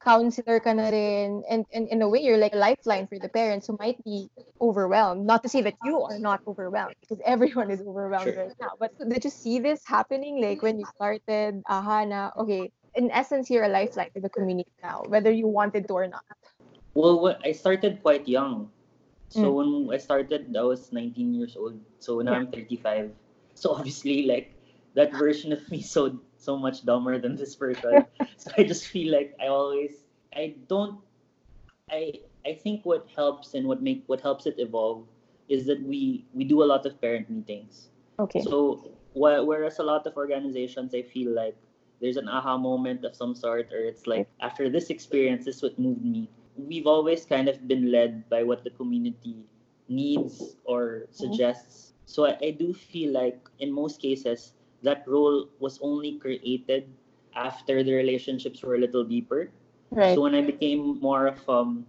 counselor 0.02 0.62
ka 0.62 0.70
na 0.70 0.86
rin 0.90 1.42
and, 1.50 1.66
and 1.74 1.88
in 1.90 2.02
a 2.02 2.08
way 2.08 2.22
you're 2.22 2.38
like 2.38 2.54
a 2.54 2.62
lifeline 2.62 3.06
for 3.10 3.18
the 3.18 3.28
parents 3.28 3.66
who 3.66 3.76
might 3.78 3.98
be 4.04 4.30
overwhelmed. 4.60 5.26
Not 5.26 5.42
to 5.42 5.48
say 5.48 5.62
that 5.62 5.74
you 5.82 6.02
are 6.02 6.18
not 6.18 6.40
overwhelmed 6.46 6.94
because 7.02 7.18
everyone 7.26 7.70
is 7.70 7.82
overwhelmed 7.82 8.34
Sure. 8.34 8.46
right 8.46 8.58
now. 8.60 8.78
But 8.78 8.94
did 9.08 9.24
you 9.24 9.30
see 9.30 9.58
this 9.58 9.82
happening 9.86 10.40
like 10.40 10.62
when 10.62 10.78
you 10.78 10.86
started 10.94 11.62
AHA 11.66 12.04
na 12.06 12.30
okay, 12.38 12.70
in 12.96 13.10
essence 13.12 13.50
you're 13.50 13.64
a 13.64 13.68
lifeline 13.68 14.10
to 14.14 14.20
the 14.20 14.28
community 14.28 14.72
now, 14.82 15.04
whether 15.06 15.30
you 15.30 15.46
wanted 15.46 15.86
to 15.88 15.94
or 15.94 16.08
not. 16.08 16.24
Well, 16.94 17.36
I 17.44 17.52
started 17.52 18.02
quite 18.02 18.26
young. 18.26 18.70
So 19.28 19.52
mm. 19.52 19.86
when 19.86 19.94
I 19.94 19.98
started, 19.98 20.54
I 20.56 20.62
was 20.62 20.92
19 20.92 21.34
years 21.34 21.56
old. 21.56 21.78
So 21.98 22.20
now 22.20 22.32
yeah. 22.32 22.38
I'm 22.38 22.50
35. 22.50 23.12
So 23.54 23.74
obviously, 23.76 24.24
like 24.26 24.54
that 24.94 25.12
version 25.12 25.52
of 25.52 25.60
me, 25.70 25.82
so 25.82 26.18
so 26.36 26.56
much 26.56 26.84
dumber 26.86 27.18
than 27.18 27.36
this 27.36 27.54
person. 27.54 28.06
so 28.36 28.50
I 28.56 28.64
just 28.64 28.86
feel 28.88 29.12
like 29.12 29.36
I 29.40 29.48
always, 29.48 30.08
I 30.34 30.54
don't, 30.68 31.00
I 31.90 32.24
I 32.46 32.54
think 32.54 32.86
what 32.86 33.06
helps 33.14 33.54
and 33.54 33.66
what 33.66 33.82
make 33.82 34.04
what 34.06 34.20
helps 34.20 34.46
it 34.46 34.54
evolve 34.58 35.04
is 35.48 35.66
that 35.66 35.82
we 35.82 36.24
we 36.32 36.44
do 36.44 36.62
a 36.62 36.68
lot 36.68 36.86
of 36.86 37.00
parent 37.00 37.28
meetings. 37.28 37.90
Okay. 38.18 38.40
So 38.40 38.96
wh- 39.12 39.42
whereas 39.44 39.78
a 39.78 39.82
lot 39.82 40.06
of 40.06 40.16
organizations, 40.16 40.94
I 40.94 41.02
feel 41.02 41.34
like 41.34 41.58
there's 42.00 42.16
an 42.16 42.28
aha 42.28 42.56
moment 42.56 43.04
of 43.04 43.16
some 43.16 43.34
sort, 43.34 43.72
or 43.72 43.78
it's 43.78 44.06
like 44.06 44.28
after 44.40 44.68
this 44.68 44.90
experience, 44.90 45.44
this 45.44 45.62
what 45.62 45.78
moved 45.78 46.04
me. 46.04 46.28
We've 46.56 46.86
always 46.86 47.24
kind 47.24 47.48
of 47.48 47.68
been 47.68 47.92
led 47.92 48.28
by 48.28 48.42
what 48.42 48.64
the 48.64 48.70
community 48.70 49.44
needs 49.88 50.56
or 50.64 51.06
mm-hmm. 51.06 51.12
suggests. 51.12 51.92
So 52.06 52.26
I, 52.26 52.36
I 52.42 52.50
do 52.52 52.72
feel 52.72 53.12
like 53.12 53.38
in 53.58 53.72
most 53.72 54.00
cases 54.00 54.52
that 54.82 55.04
role 55.06 55.48
was 55.58 55.78
only 55.82 56.18
created 56.18 56.88
after 57.34 57.82
the 57.82 57.92
relationships 57.92 58.62
were 58.62 58.76
a 58.76 58.78
little 58.78 59.04
deeper. 59.04 59.50
Right. 59.90 60.14
So 60.14 60.22
when 60.22 60.34
I 60.34 60.42
became 60.42 61.00
more 61.00 61.26
of 61.26 61.48
um, 61.48 61.86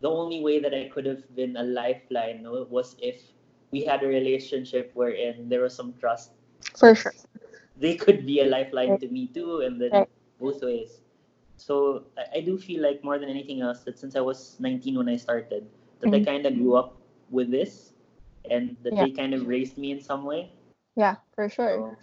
the 0.00 0.10
only 0.10 0.42
way 0.42 0.58
that 0.58 0.74
I 0.74 0.88
could 0.88 1.06
have 1.06 1.22
been 1.34 1.56
a 1.56 1.62
lifeline 1.62 2.44
was 2.44 2.96
if 3.00 3.22
we 3.70 3.82
had 3.82 4.02
a 4.02 4.06
relationship 4.06 4.90
wherein 4.94 5.48
there 5.48 5.62
was 5.62 5.74
some 5.74 5.94
trust. 5.98 6.32
For 6.76 6.94
sure 6.94 7.12
they 7.76 7.94
could 7.96 8.26
be 8.26 8.40
a 8.40 8.46
lifeline 8.46 8.98
to 8.98 9.08
me 9.08 9.28
too, 9.28 9.60
and 9.60 9.80
then 9.80 10.06
both 10.40 10.62
ways. 10.62 11.00
So 11.56 12.04
I, 12.18 12.38
I, 12.38 12.40
do 12.40 12.58
feel 12.58 12.82
like 12.82 13.04
more 13.04 13.18
than 13.18 13.28
anything 13.28 13.60
else 13.60 13.80
that 13.84 13.98
since 13.98 14.16
I 14.16 14.20
was 14.20 14.56
19 14.58 14.98
when 14.98 15.08
I 15.08 15.16
started, 15.16 15.66
that 16.00 16.10
mm-hmm. 16.10 16.22
I 16.22 16.24
kind 16.24 16.46
of 16.46 16.54
grew 16.54 16.74
up 16.74 16.96
with 17.30 17.50
this, 17.50 17.92
and 18.50 18.76
that 18.82 18.94
yeah. 18.94 19.04
they 19.04 19.10
kind 19.10 19.34
of 19.34 19.46
raised 19.46 19.78
me 19.78 19.92
in 19.92 20.00
some 20.00 20.24
way. 20.24 20.50
Yeah, 20.96 21.16
for 21.34 21.48
sure. 21.48 21.76
So, 21.78 21.96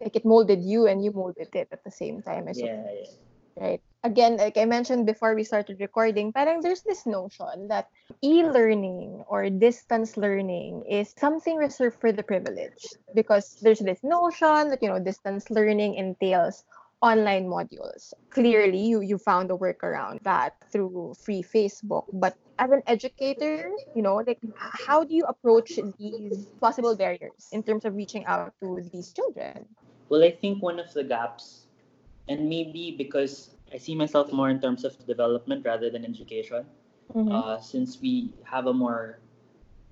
like 0.00 0.16
it 0.16 0.24
molded 0.24 0.62
you, 0.62 0.86
and 0.86 1.04
you 1.04 1.10
molded 1.10 1.48
it 1.54 1.68
at 1.72 1.84
the 1.84 1.90
same 1.90 2.22
time 2.22 2.48
yeah. 2.54 2.82
Yeah 2.86 3.21
right? 3.56 3.80
Again, 4.04 4.36
like 4.36 4.56
I 4.56 4.64
mentioned 4.64 5.06
before 5.06 5.34
we 5.34 5.44
started 5.44 5.78
recording, 5.78 6.32
parang 6.32 6.60
there's 6.60 6.82
this 6.82 7.06
notion 7.06 7.68
that 7.68 7.86
e-learning 8.22 9.22
or 9.28 9.48
distance 9.48 10.16
learning 10.16 10.84
is 10.90 11.14
something 11.16 11.56
reserved 11.56 12.00
for 12.00 12.10
the 12.10 12.22
privileged 12.22 12.98
because 13.14 13.58
there's 13.62 13.78
this 13.78 14.02
notion 14.02 14.70
that 14.70 14.82
you 14.82 14.88
know 14.88 14.98
distance 14.98 15.50
learning 15.50 15.94
entails 15.94 16.64
online 17.02 17.46
modules. 17.46 18.14
Clearly, 18.30 18.78
you 18.78 19.02
you 19.02 19.18
found 19.18 19.50
a 19.50 19.54
workaround 19.54 20.22
that 20.22 20.54
through 20.70 21.14
free 21.18 21.42
Facebook, 21.42 22.06
but 22.12 22.34
as 22.58 22.70
an 22.70 22.82
educator, 22.86 23.70
you 23.94 24.02
know, 24.02 24.22
like 24.22 24.38
how 24.56 25.04
do 25.04 25.14
you 25.14 25.24
approach 25.26 25.78
these 25.98 26.46
possible 26.60 26.96
barriers 26.96 27.50
in 27.50 27.62
terms 27.62 27.84
of 27.84 27.94
reaching 27.94 28.24
out 28.26 28.54
to 28.62 28.82
these 28.92 29.12
children? 29.12 29.66
Well, 30.08 30.22
I 30.22 30.30
think 30.30 30.62
one 30.62 30.78
of 30.78 30.92
the 30.92 31.04
gaps 31.04 31.61
and 32.28 32.48
maybe 32.48 32.94
because 32.96 33.54
I 33.72 33.78
see 33.78 33.94
myself 33.94 34.32
more 34.32 34.50
in 34.50 34.60
terms 34.60 34.84
of 34.84 34.94
development 35.06 35.64
rather 35.64 35.90
than 35.90 36.04
education. 36.04 36.66
Mm-hmm. 37.14 37.32
Uh, 37.32 37.60
since 37.60 38.00
we 38.00 38.32
have 38.44 38.66
a 38.66 38.72
more 38.72 39.18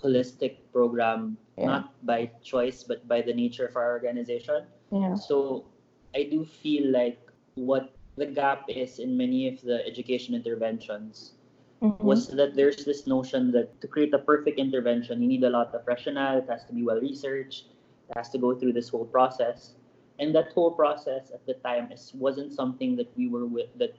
holistic 0.02 0.56
program, 0.72 1.36
yeah. 1.58 1.66
not 1.66 2.06
by 2.06 2.30
choice 2.42 2.82
but 2.82 3.06
by 3.06 3.20
the 3.20 3.32
nature 3.32 3.66
of 3.66 3.76
our 3.76 3.92
organization. 3.92 4.64
Yeah. 4.90 5.14
So 5.14 5.66
I 6.14 6.24
do 6.24 6.44
feel 6.44 6.90
like 6.90 7.20
what 7.54 7.92
the 8.16 8.26
gap 8.26 8.64
is 8.68 8.98
in 8.98 9.16
many 9.16 9.48
of 9.48 9.60
the 9.62 9.84
education 9.86 10.34
interventions 10.34 11.34
mm-hmm. 11.82 12.02
was 12.02 12.28
that 12.28 12.54
there's 12.54 12.84
this 12.84 13.06
notion 13.06 13.52
that 13.52 13.80
to 13.80 13.86
create 13.86 14.14
a 14.14 14.18
perfect 14.18 14.58
intervention, 14.58 15.20
you 15.22 15.28
need 15.28 15.44
a 15.44 15.50
lot 15.50 15.74
of 15.74 15.86
rationale, 15.86 16.38
it 16.38 16.48
has 16.48 16.64
to 16.64 16.72
be 16.72 16.82
well 16.82 17.00
researched, 17.00 17.66
it 18.08 18.16
has 18.16 18.30
to 18.30 18.38
go 18.38 18.54
through 18.54 18.72
this 18.72 18.88
whole 18.88 19.04
process 19.04 19.74
and 20.20 20.34
that 20.36 20.52
whole 20.52 20.70
process 20.70 21.32
at 21.32 21.44
the 21.48 21.54
time 21.64 21.90
is 21.90 22.12
wasn't 22.14 22.52
something 22.52 22.94
that 22.96 23.08
we 23.16 23.26
were 23.26 23.48
with 23.48 23.72
that 23.80 23.96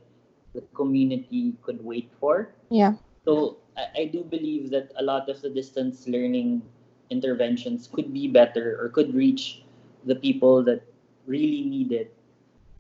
the 0.54 0.62
community 0.78 1.58
could 1.64 1.84
wait 1.84 2.12
for. 2.20 2.54
Yeah. 2.70 2.94
So 3.26 3.58
I, 3.76 4.06
I 4.06 4.06
do 4.06 4.24
believe 4.24 4.70
that 4.72 4.92
a 4.98 5.04
lot 5.04 5.30
of 5.30 5.42
the 5.42 5.50
distance 5.50 6.08
learning 6.08 6.62
interventions 7.10 7.90
could 7.92 8.14
be 8.14 8.28
better 8.28 8.78
or 8.80 8.90
could 8.90 9.14
reach 9.14 9.64
the 10.06 10.16
people 10.16 10.64
that 10.64 10.82
really 11.26 11.62
need 11.62 11.92
it 11.92 12.14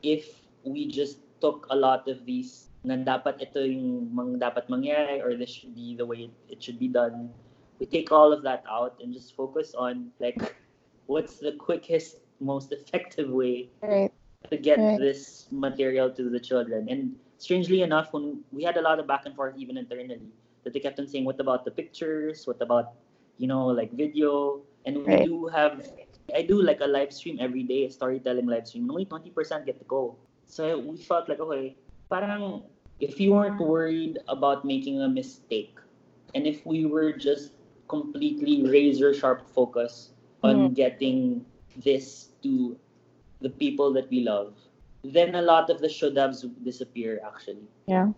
if 0.01 0.41
we 0.63 0.88
just 0.88 1.19
took 1.41 1.67
a 1.69 1.75
lot 1.75 2.07
of 2.07 2.25
these 2.25 2.69
na 2.81 2.98
dapat 2.98 3.38
ito 3.41 3.62
yung 3.62 4.10
mang 4.10 4.41
dapat 4.41 4.65
mangyari 4.65 5.21
or 5.21 5.38
this 5.38 5.50
should 5.50 5.74
be 5.74 5.93
the 5.93 6.05
way 6.05 6.29
it 6.50 6.62
should 6.62 6.81
be 6.81 6.89
done. 6.89 7.29
We 7.77 7.86
take 7.86 8.10
all 8.13 8.33
of 8.33 8.41
that 8.45 8.65
out 8.69 8.98
and 9.01 9.13
just 9.13 9.33
focus 9.38 9.74
on 9.77 10.10
like 10.17 10.38
what's 11.05 11.38
the 11.38 11.53
quickest 11.57 12.21
most 12.41 12.71
effective 12.71 13.29
way 13.29 13.69
right. 13.81 14.12
to 14.50 14.57
get 14.57 14.79
right. 14.79 15.00
this 15.00 15.48
material 15.51 16.10
to 16.10 16.29
the 16.29 16.39
children. 16.39 16.89
And 16.89 17.15
strangely 17.38 17.81
enough, 17.81 18.12
when 18.12 18.43
we 18.51 18.63
had 18.63 18.77
a 18.77 18.81
lot 18.81 19.00
of 19.00 19.07
back 19.07 19.25
and 19.25 19.36
forth 19.36 19.55
even 19.57 19.77
internally, 19.77 20.33
that 20.63 20.74
they 20.74 20.79
kept 20.79 21.00
on 21.00 21.07
saying, 21.07 21.25
"What 21.25 21.39
about 21.39 21.65
the 21.65 21.71
pictures? 21.71 22.45
What 22.45 22.62
about 22.62 22.93
you 23.38 23.48
know 23.48 23.67
like 23.67 23.93
video?" 23.93 24.62
And 24.86 25.05
we 25.05 25.05
right. 25.05 25.25
do 25.25 25.45
have, 25.48 25.86
I 26.33 26.41
do 26.41 26.62
like 26.62 26.81
a 26.81 26.89
live 26.89 27.13
stream 27.13 27.38
every 27.39 27.63
day, 27.63 27.86
a 27.86 27.91
storytelling 27.91 28.48
live 28.48 28.67
stream. 28.67 28.89
Only 28.89 29.05
twenty 29.05 29.29
percent 29.29 29.65
get 29.65 29.77
to 29.79 29.86
go. 29.86 30.17
So 30.45 30.77
we 30.77 30.98
felt 30.98 31.29
like 31.29 31.39
okay, 31.39 31.77
parang 32.10 32.63
if 33.00 33.19
you 33.19 33.33
weren't 33.33 33.60
worried 33.60 34.19
about 34.27 34.65
making 34.65 35.01
a 35.01 35.10
mistake, 35.10 35.77
and 36.36 36.45
if 36.45 36.65
we 36.65 36.86
were 36.86 37.13
just 37.13 37.53
completely 37.88 38.63
razor 38.69 39.13
sharp 39.13 39.43
focus 39.50 40.13
on 40.43 40.69
mm. 40.69 40.74
getting 40.74 41.45
this 41.78 42.30
to 42.44 42.78
the 43.42 43.50
people 43.50 43.94
that 43.94 44.10
we 44.10 44.22
love, 44.22 44.54
then 45.04 45.36
a 45.36 45.42
lot 45.42 45.70
of 45.70 45.80
the 45.80 45.90
should 45.90 46.18
disappear 46.63 47.20
actually. 47.25 47.68
Yeah. 47.88 48.10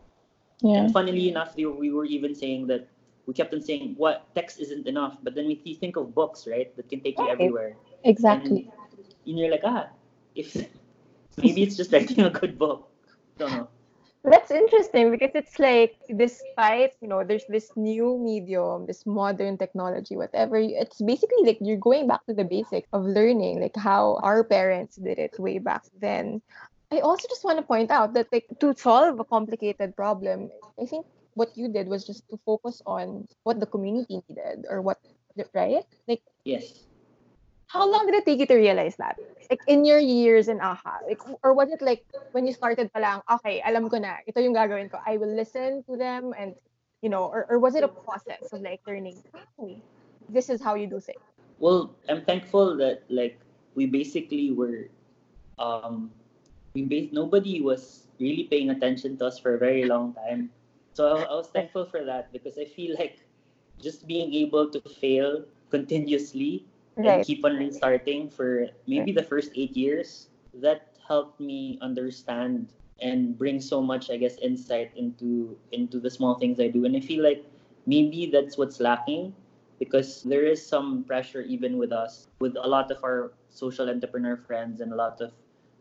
Yeah. 0.62 0.78
And 0.78 0.94
funnily 0.94 1.30
enough, 1.30 1.56
they, 1.56 1.66
we 1.66 1.92
were 1.92 2.06
even 2.06 2.34
saying 2.36 2.68
that 2.68 2.88
we 3.26 3.34
kept 3.34 3.54
on 3.54 3.62
saying 3.62 3.96
what 3.98 4.34
text 4.36 4.60
isn't 4.60 4.88
enough, 4.88 5.18
but 5.24 5.36
then 5.36 5.48
we 5.48 5.56
think 5.56 5.96
of 5.96 6.14
books, 6.14 6.48
right, 6.48 6.76
that 6.76 6.90
can 6.90 7.02
take 7.02 7.18
you 7.18 7.30
everywhere. 7.30 7.76
Exactly. 8.04 8.70
And, 8.72 9.06
and 9.28 9.40
you're 9.40 9.52
like, 9.52 9.64
ah, 9.64 9.88
if 10.36 10.56
maybe 11.38 11.64
it's 11.64 11.76
just 11.76 11.92
writing 11.92 12.22
a 12.22 12.30
good 12.30 12.58
book. 12.58 12.90
Don't 13.38 13.52
know. 13.52 13.70
That's 14.24 14.52
interesting 14.52 15.12
because 15.12 15.32
it's 15.36 15.60
like 15.60 16.00
despite 16.16 16.96
you 17.02 17.10
know 17.12 17.24
there's 17.28 17.44
this 17.50 17.72
new 17.76 18.18
medium, 18.18 18.86
this 18.88 19.06
modern 19.06 19.58
technology, 19.58 20.16
whatever. 20.16 20.56
It's 20.56 21.02
basically 21.02 21.44
like 21.44 21.60
you're 21.60 21.82
going 21.82 22.08
back 22.08 22.26
to 22.28 22.34
the 22.34 22.46
basics 22.46 22.88
of 22.94 23.04
learning, 23.04 23.60
like 23.60 23.76
how 23.76 24.20
our 24.24 24.44
parents 24.44 24.96
did 24.96 25.20
it 25.20 25.36
way 25.38 25.60
back 25.60 25.84
then. 26.00 26.42
I 26.90 27.00
also 27.00 27.28
just 27.28 27.44
want 27.44 27.60
to 27.60 27.68
point 27.68 27.92
out 27.92 28.14
that 28.14 28.32
like 28.32 28.48
to 28.62 28.74
solve 28.78 29.20
a 29.20 29.26
complicated 29.26 29.96
problem, 29.96 30.52
I 30.80 30.86
think 30.86 31.06
what 31.34 31.58
you 31.58 31.68
did 31.68 31.88
was 31.88 32.06
just 32.06 32.24
to 32.30 32.40
focus 32.46 32.82
on 32.86 33.28
what 33.44 33.60
the 33.60 33.66
community 33.66 34.22
needed 34.30 34.66
or 34.70 34.82
what 34.82 35.00
right 35.54 35.84
like 36.08 36.22
yes 36.46 36.86
how 37.74 37.90
long 37.90 38.06
did 38.06 38.14
it 38.14 38.26
take 38.26 38.38
you 38.38 38.46
to 38.46 38.56
realize 38.56 38.96
that? 38.98 39.18
Like 39.50 39.62
in 39.66 39.84
your 39.84 39.98
years 39.98 40.48
in 40.48 40.62
AHA, 40.62 41.10
like, 41.10 41.18
or 41.42 41.58
was 41.58 41.74
it 41.74 41.82
like 41.82 42.06
when 42.32 42.46
you 42.46 42.54
started 42.54 42.94
pa 42.94 43.02
lang, 43.02 43.20
okay, 43.26 43.66
alam 43.66 43.90
ko 43.90 43.98
na, 43.98 44.22
ito 44.30 44.38
yung 44.38 44.54
gagawin 44.54 44.94
ko. 44.94 45.02
I 45.02 45.18
will 45.18 45.34
listen 45.34 45.82
to 45.90 45.98
them 45.98 46.38
and, 46.38 46.54
you 47.02 47.10
know, 47.10 47.26
or, 47.26 47.50
or 47.50 47.58
was 47.58 47.74
it 47.74 47.84
a 47.84 47.90
process 47.90 48.54
of 48.54 48.62
like 48.62 48.86
learning, 48.86 49.18
this 50.30 50.54
is 50.54 50.62
how 50.62 50.78
you 50.78 50.86
do 50.86 51.02
things? 51.02 51.26
Well, 51.58 51.98
I'm 52.08 52.22
thankful 52.22 52.78
that 52.78 53.10
like 53.10 53.42
we 53.74 53.90
basically 53.90 54.54
were, 54.54 54.94
um, 55.58 56.14
we 56.78 56.86
bas- 56.86 57.10
nobody 57.12 57.60
was 57.60 58.06
really 58.20 58.46
paying 58.46 58.70
attention 58.70 59.18
to 59.18 59.26
us 59.26 59.42
for 59.42 59.56
a 59.56 59.58
very 59.58 59.86
long 59.86 60.14
time. 60.14 60.54
So 60.94 61.10
I, 61.10 61.26
I 61.26 61.34
was 61.34 61.50
thankful 61.50 61.90
for 61.90 62.06
that 62.06 62.30
because 62.32 62.62
I 62.62 62.66
feel 62.66 62.94
like 63.02 63.26
just 63.82 64.06
being 64.06 64.34
able 64.34 64.70
to 64.70 64.80
fail 65.02 65.46
continuously 65.74 66.70
right. 66.96 67.18
and 67.18 67.26
keep 67.26 67.44
on 67.46 67.58
restarting 67.58 68.30
for 68.30 68.68
maybe 68.88 69.12
the 69.12 69.24
first 69.24 69.52
eight 69.56 69.76
years. 69.76 70.30
That 70.54 70.94
helped 71.08 71.40
me 71.40 71.80
understand 71.82 72.70
and 73.02 73.38
bring 73.38 73.60
so 73.60 73.82
much, 73.82 74.10
I 74.10 74.18
guess, 74.18 74.38
insight 74.38 74.92
into 74.96 75.58
into 75.72 76.00
the 76.00 76.10
small 76.10 76.36
things 76.36 76.60
I 76.60 76.68
do. 76.68 76.86
And 76.86 76.96
I 76.96 77.02
feel 77.02 77.24
like 77.24 77.44
maybe 77.86 78.30
that's 78.32 78.58
what's 78.58 78.80
lacking 78.80 79.34
because 79.80 80.24
there 80.24 80.46
is 80.46 80.64
some 80.64 81.04
pressure 81.04 81.42
even 81.42 81.78
with 81.78 81.92
us, 81.92 82.28
with 82.40 82.56
a 82.56 82.68
lot 82.68 82.92
of 82.92 83.04
our 83.04 83.34
social 83.50 83.90
entrepreneur 83.90 84.38
friends 84.38 84.80
and 84.82 84.94
a 84.94 84.96
lot 84.96 85.20
of 85.20 85.32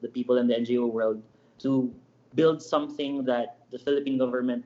the 0.01 0.09
people 0.09 0.39
in 0.39 0.49
the 0.49 0.55
NGO 0.55 0.91
world 0.91 1.23
to 1.61 1.93
build 2.35 2.63
something 2.63 3.25
that 3.25 3.59
the 3.71 3.79
Philippine 3.79 4.19
government 4.19 4.65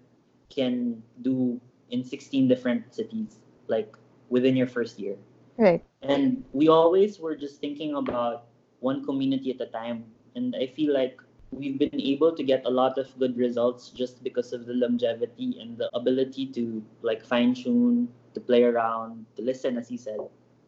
can 0.48 1.02
do 1.22 1.60
in 1.90 2.02
16 2.02 2.48
different 2.48 2.94
cities, 2.94 3.38
like 3.68 3.94
within 4.30 4.56
your 4.56 4.66
first 4.66 4.98
year. 4.98 5.16
Right. 5.58 5.82
And 6.02 6.44
we 6.52 6.68
always 6.68 7.18
were 7.18 7.36
just 7.36 7.60
thinking 7.60 7.94
about 7.94 8.46
one 8.80 9.04
community 9.04 9.50
at 9.50 9.60
a 9.60 9.70
time. 9.70 10.04
And 10.34 10.54
I 10.54 10.66
feel 10.66 10.92
like 10.92 11.18
we've 11.50 11.78
been 11.78 12.00
able 12.00 12.34
to 12.34 12.42
get 12.42 12.64
a 12.66 12.70
lot 12.70 12.98
of 12.98 13.06
good 13.18 13.36
results 13.36 13.90
just 13.90 14.22
because 14.22 14.52
of 14.52 14.66
the 14.66 14.74
longevity 14.74 15.56
and 15.60 15.78
the 15.78 15.88
ability 15.96 16.46
to 16.52 16.82
like 17.02 17.24
fine 17.24 17.54
tune, 17.54 18.08
to 18.34 18.40
play 18.40 18.64
around, 18.64 19.24
to 19.36 19.42
listen, 19.42 19.78
as 19.78 19.88
he 19.88 19.96
said. 19.96 20.18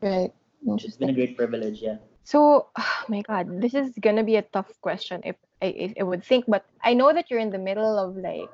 Right. 0.00 0.33
It's 0.66 0.97
been 0.97 1.11
a 1.11 1.12
great 1.12 1.37
privilege, 1.37 1.83
yeah. 1.83 1.97
So, 2.25 2.68
oh 2.76 3.04
my 3.09 3.23
God, 3.23 3.61
this 3.61 3.75
is 3.75 3.92
gonna 4.00 4.25
be 4.25 4.37
a 4.37 4.42
tough 4.42 4.73
question 4.80 5.21
if 5.25 5.37
I, 5.62 5.66
if 5.66 5.92
I 6.00 6.02
would 6.02 6.25
think, 6.25 6.45
but 6.47 6.64
I 6.83 6.95
know 6.95 7.12
that 7.12 7.30
you're 7.30 7.40
in 7.40 7.50
the 7.50 7.59
middle 7.59 7.99
of 7.99 8.16
like 8.16 8.50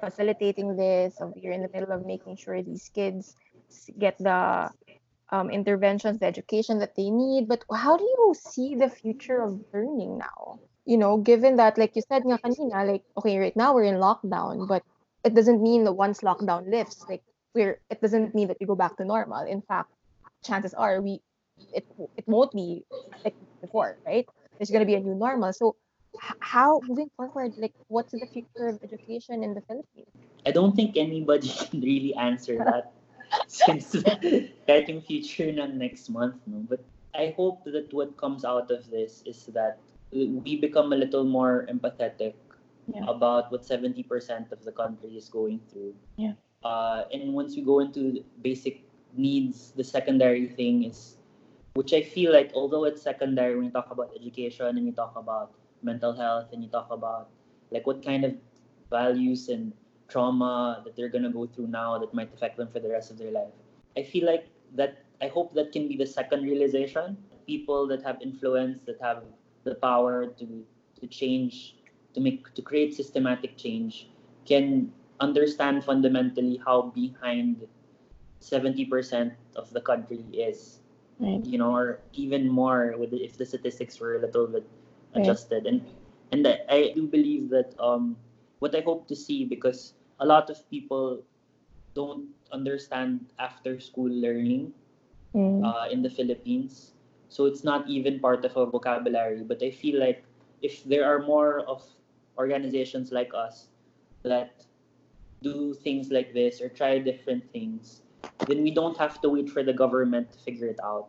facilitating 0.00 0.76
this, 0.76 1.20
of 1.20 1.34
you're 1.36 1.52
in 1.52 1.62
the 1.62 1.70
middle 1.72 1.92
of 1.92 2.06
making 2.06 2.36
sure 2.36 2.62
these 2.62 2.90
kids 2.94 3.36
get 3.98 4.18
the 4.18 4.70
um, 5.32 5.50
interventions, 5.50 6.18
the 6.18 6.26
education 6.26 6.78
that 6.78 6.94
they 6.96 7.10
need. 7.10 7.48
But 7.48 7.64
how 7.72 7.96
do 7.96 8.04
you 8.04 8.34
see 8.34 8.74
the 8.74 8.88
future 8.88 9.42
of 9.42 9.60
learning 9.72 10.18
now? 10.18 10.60
You 10.86 10.98
know, 10.98 11.18
given 11.18 11.56
that, 11.56 11.78
like 11.78 11.94
you 11.94 12.02
said 12.02 12.22
nga 12.24 12.38
kanina, 12.38 12.86
like, 12.86 13.04
okay, 13.18 13.38
right 13.38 13.56
now 13.56 13.74
we're 13.74 13.84
in 13.84 13.96
lockdown, 13.96 14.66
but 14.66 14.82
it 15.24 15.34
doesn't 15.34 15.62
mean 15.62 15.84
that 15.84 15.92
once 15.92 16.20
lockdown 16.20 16.68
lifts, 16.70 17.04
like, 17.08 17.22
we're, 17.54 17.80
it 17.90 18.00
doesn't 18.00 18.34
mean 18.34 18.48
that 18.48 18.56
we 18.60 18.66
go 18.66 18.74
back 18.74 18.96
to 18.96 19.04
normal. 19.04 19.46
In 19.46 19.62
fact, 19.62 19.90
chances 20.44 20.74
are 20.74 21.00
we, 21.00 21.20
it, 21.72 21.86
it 22.16 22.26
won't 22.26 22.52
be 22.52 22.84
like 23.24 23.34
before, 23.60 23.98
right? 24.06 24.26
There's 24.58 24.70
going 24.70 24.80
to 24.80 24.86
be 24.86 24.94
a 24.94 25.00
new 25.00 25.14
normal. 25.14 25.52
So, 25.52 25.76
how 26.40 26.80
moving 26.88 27.08
forward 27.16 27.54
like 27.56 27.72
what's 27.86 28.10
the 28.12 28.26
future 28.32 28.66
of 28.66 28.80
education 28.82 29.44
in 29.44 29.54
the 29.54 29.60
philippines 29.62 30.10
i 30.44 30.50
don't 30.50 30.74
think 30.74 30.96
anybody 30.96 31.48
can 31.70 31.80
really 31.80 32.14
answer 32.16 32.58
that 32.58 32.92
since 33.46 33.94
yung 34.68 35.02
future 35.02 35.50
ng 35.50 35.78
next 35.78 36.08
month 36.08 36.38
no? 36.46 36.62
But 36.68 36.82
i 37.14 37.34
hope 37.34 37.66
that 37.66 37.90
what 37.92 38.16
comes 38.16 38.44
out 38.44 38.70
of 38.70 38.86
this 38.90 39.22
is 39.26 39.46
that 39.54 39.78
we 40.12 40.58
become 40.58 40.92
a 40.92 40.98
little 40.98 41.24
more 41.24 41.66
empathetic 41.70 42.34
yeah. 42.92 43.06
about 43.06 43.50
what 43.52 43.62
70% 43.62 44.50
of 44.50 44.64
the 44.64 44.72
country 44.72 45.10
is 45.10 45.28
going 45.28 45.60
through. 45.70 45.94
Yeah. 46.16 46.34
Uh, 46.64 47.04
and 47.12 47.32
once 47.32 47.54
we 47.54 47.62
go 47.62 47.78
into 47.78 48.24
basic 48.42 48.82
needs 49.16 49.72
the 49.76 49.84
secondary 49.84 50.46
thing 50.46 50.84
is 50.84 51.16
which 51.74 51.92
i 51.92 52.02
feel 52.02 52.32
like 52.32 52.50
although 52.54 52.84
it's 52.84 53.02
secondary 53.02 53.56
when 53.56 53.64
you 53.64 53.70
talk 53.70 53.90
about 53.90 54.10
education 54.14 54.66
and 54.66 54.86
you 54.86 54.92
talk 54.92 55.14
about 55.16 55.52
mental 55.82 56.12
health 56.12 56.46
and 56.52 56.62
you 56.62 56.68
talk 56.68 56.88
about 56.90 57.28
like 57.70 57.86
what 57.86 58.04
kind 58.04 58.24
of 58.24 58.34
values 58.90 59.48
and 59.48 59.72
trauma 60.10 60.82
that 60.84 60.96
they're 60.96 61.08
gonna 61.08 61.30
go 61.30 61.46
through 61.46 61.68
now 61.68 61.98
that 61.98 62.12
might 62.14 62.32
affect 62.34 62.56
them 62.58 62.68
for 62.68 62.80
the 62.80 62.90
rest 62.90 63.10
of 63.10 63.18
their 63.18 63.30
life. 63.32 63.54
I 63.96 64.02
feel 64.02 64.26
like 64.26 64.48
that 64.74 65.04
I 65.22 65.28
hope 65.28 65.54
that 65.54 65.72
can 65.72 65.88
be 65.88 65.96
the 65.96 66.06
second 66.06 66.42
realization. 66.44 67.16
People 67.46 67.86
that 67.88 68.02
have 68.02 68.20
influence, 68.22 68.82
that 68.82 69.00
have 69.00 69.24
the 69.64 69.74
power 69.76 70.26
to 70.26 70.46
to 71.00 71.06
change, 71.06 71.76
to 72.14 72.20
make 72.20 72.52
to 72.54 72.62
create 72.62 72.94
systematic 72.94 73.56
change, 73.56 74.08
can 74.46 74.92
understand 75.20 75.84
fundamentally 75.84 76.60
how 76.64 76.90
behind 76.94 77.66
70% 78.40 79.34
of 79.56 79.70
the 79.72 79.80
country 79.80 80.24
is. 80.32 80.80
Right. 81.18 81.44
You 81.44 81.58
know, 81.58 81.74
or 81.74 82.00
even 82.14 82.48
more 82.48 82.94
with 82.98 83.12
if 83.12 83.36
the 83.36 83.46
statistics 83.46 84.00
were 84.00 84.16
a 84.16 84.20
little 84.20 84.46
bit 84.46 84.66
adjusted 85.14 85.66
and 85.66 85.82
and 86.32 86.46
I, 86.46 86.60
I 86.68 86.92
do 86.94 87.06
believe 87.06 87.50
that 87.50 87.74
um 87.78 88.16
what 88.60 88.74
I 88.74 88.80
hope 88.80 89.08
to 89.08 89.16
see 89.16 89.44
because 89.44 89.94
a 90.20 90.26
lot 90.26 90.50
of 90.50 90.58
people 90.70 91.22
don't 91.94 92.28
understand 92.52 93.26
after 93.38 93.80
school 93.80 94.08
learning 94.08 94.72
mm. 95.34 95.64
uh, 95.64 95.88
in 95.90 96.02
the 96.02 96.10
Philippines. 96.10 96.92
So 97.28 97.46
it's 97.46 97.64
not 97.64 97.88
even 97.88 98.20
part 98.20 98.44
of 98.44 98.56
our 98.56 98.66
vocabulary 98.66 99.42
but 99.42 99.62
I 99.62 99.70
feel 99.70 99.98
like 99.98 100.24
if 100.62 100.84
there 100.84 101.04
are 101.04 101.20
more 101.20 101.60
of 101.60 101.82
organizations 102.38 103.12
like 103.12 103.32
us 103.34 103.68
that 104.22 104.64
do 105.42 105.74
things 105.74 106.10
like 106.10 106.34
this 106.34 106.60
or 106.60 106.68
try 106.68 106.98
different 106.98 107.44
things 107.52 108.02
then 108.46 108.62
we 108.62 108.70
don't 108.70 108.96
have 108.98 109.20
to 109.22 109.28
wait 109.28 109.48
for 109.48 109.62
the 109.62 109.72
government 109.72 110.30
to 110.32 110.38
figure 110.38 110.66
it 110.66 110.78
out. 110.82 111.08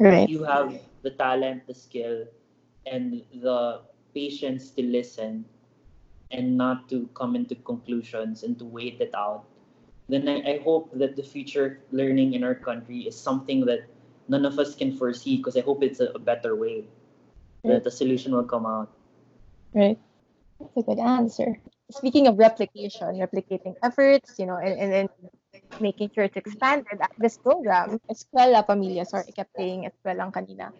Right. 0.00 0.28
You 0.28 0.44
have 0.44 0.78
the 1.02 1.10
talent 1.10 1.66
the 1.66 1.74
skill 1.74 2.26
and 2.86 3.22
the 3.34 3.82
patience 4.14 4.70
to 4.70 4.82
listen 4.82 5.44
and 6.30 6.56
not 6.56 6.88
to 6.88 7.08
come 7.14 7.34
into 7.36 7.54
conclusions 7.54 8.42
and 8.42 8.58
to 8.58 8.64
wait 8.64 9.00
it 9.00 9.14
out, 9.14 9.44
then 10.08 10.28
I, 10.28 10.56
I 10.56 10.60
hope 10.64 10.90
that 10.98 11.16
the 11.16 11.22
future 11.22 11.80
learning 11.92 12.34
in 12.34 12.44
our 12.44 12.54
country 12.54 13.00
is 13.08 13.18
something 13.18 13.64
that 13.66 13.88
none 14.28 14.44
of 14.44 14.58
us 14.58 14.74
can 14.74 14.96
foresee 14.96 15.36
because 15.36 15.56
I 15.56 15.60
hope 15.60 15.82
it's 15.82 16.00
a, 16.00 16.12
a 16.12 16.18
better 16.18 16.56
way 16.56 16.84
right. 17.64 17.74
that 17.74 17.84
the 17.84 17.90
solution 17.90 18.32
will 18.32 18.44
come 18.44 18.66
out. 18.66 18.90
Right. 19.74 19.98
That's 20.60 20.76
a 20.76 20.82
good 20.82 20.98
answer. 20.98 21.60
Speaking 21.90 22.26
of 22.26 22.38
replication, 22.38 23.16
replicating 23.16 23.74
efforts, 23.82 24.34
you 24.38 24.44
know, 24.44 24.56
and, 24.56 24.78
and 24.78 24.92
then 24.92 25.08
making 25.80 26.10
sure 26.14 26.24
it's 26.24 26.36
expanded. 26.36 27.00
This 27.16 27.38
program, 27.38 28.00
Escuela 28.10 28.66
Pamilya, 28.66 29.06
sorry, 29.06 29.24
I 29.28 29.32
kept 29.32 29.56
saying 29.56 29.88
Escuela 29.88 30.32
kanina. 30.32 30.72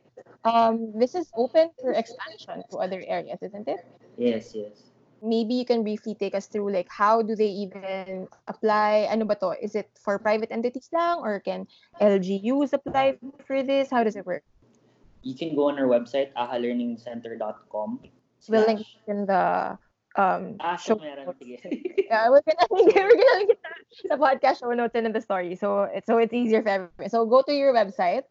Um, 0.44 0.92
this 0.98 1.14
is 1.14 1.30
open 1.34 1.70
for 1.80 1.92
expansion 1.92 2.62
to 2.70 2.76
other 2.78 3.02
areas, 3.06 3.38
isn't 3.40 3.68
it? 3.68 3.80
Yes, 4.16 4.52
yes. 4.54 4.90
Maybe 5.22 5.54
you 5.54 5.64
can 5.64 5.82
briefly 5.82 6.14
take 6.14 6.34
us 6.34 6.46
through 6.46 6.72
like 6.72 6.88
how 6.88 7.22
do 7.22 7.34
they 7.34 7.48
even 7.48 8.28
apply? 8.46 9.08
Ano 9.10 9.24
ba 9.24 9.34
to? 9.42 9.54
Is 9.58 9.74
it 9.74 9.90
for 9.98 10.18
private 10.18 10.50
entities 10.50 10.88
lang 10.92 11.18
or 11.18 11.40
can 11.40 11.66
LGUs 12.00 12.72
apply 12.72 13.18
for 13.46 13.62
this? 13.62 13.90
How 13.90 14.04
does 14.04 14.16
it 14.16 14.26
work? 14.26 14.44
You 15.22 15.34
can 15.34 15.54
go 15.54 15.68
on 15.68 15.78
our 15.78 15.90
website, 15.90 16.30
ahalearningcenter.com. 16.38 18.00
We'll 18.48 18.66
link 18.66 18.86
in 19.06 19.26
the 19.26 19.76
um 20.16 20.56
ah, 20.60 20.76
show 20.76 20.96
meron. 20.96 21.34
yeah, 21.42 22.30
we're 22.30 22.42
gonna 22.46 22.66
link 22.70 22.94
we're 22.96 23.18
gonna 23.18 23.36
link 23.42 23.58
the 24.08 24.16
podcast 24.16 24.60
show 24.60 24.70
notes 24.72 24.94
and 24.94 25.06
in 25.06 25.12
the 25.12 25.20
story. 25.20 25.54
So 25.54 25.90
it's 25.90 26.06
so 26.06 26.18
it's 26.18 26.32
easier 26.32 26.62
for 26.62 26.68
everyone. 26.68 27.10
So 27.10 27.26
go 27.26 27.42
to 27.42 27.52
your 27.52 27.74
website. 27.74 28.22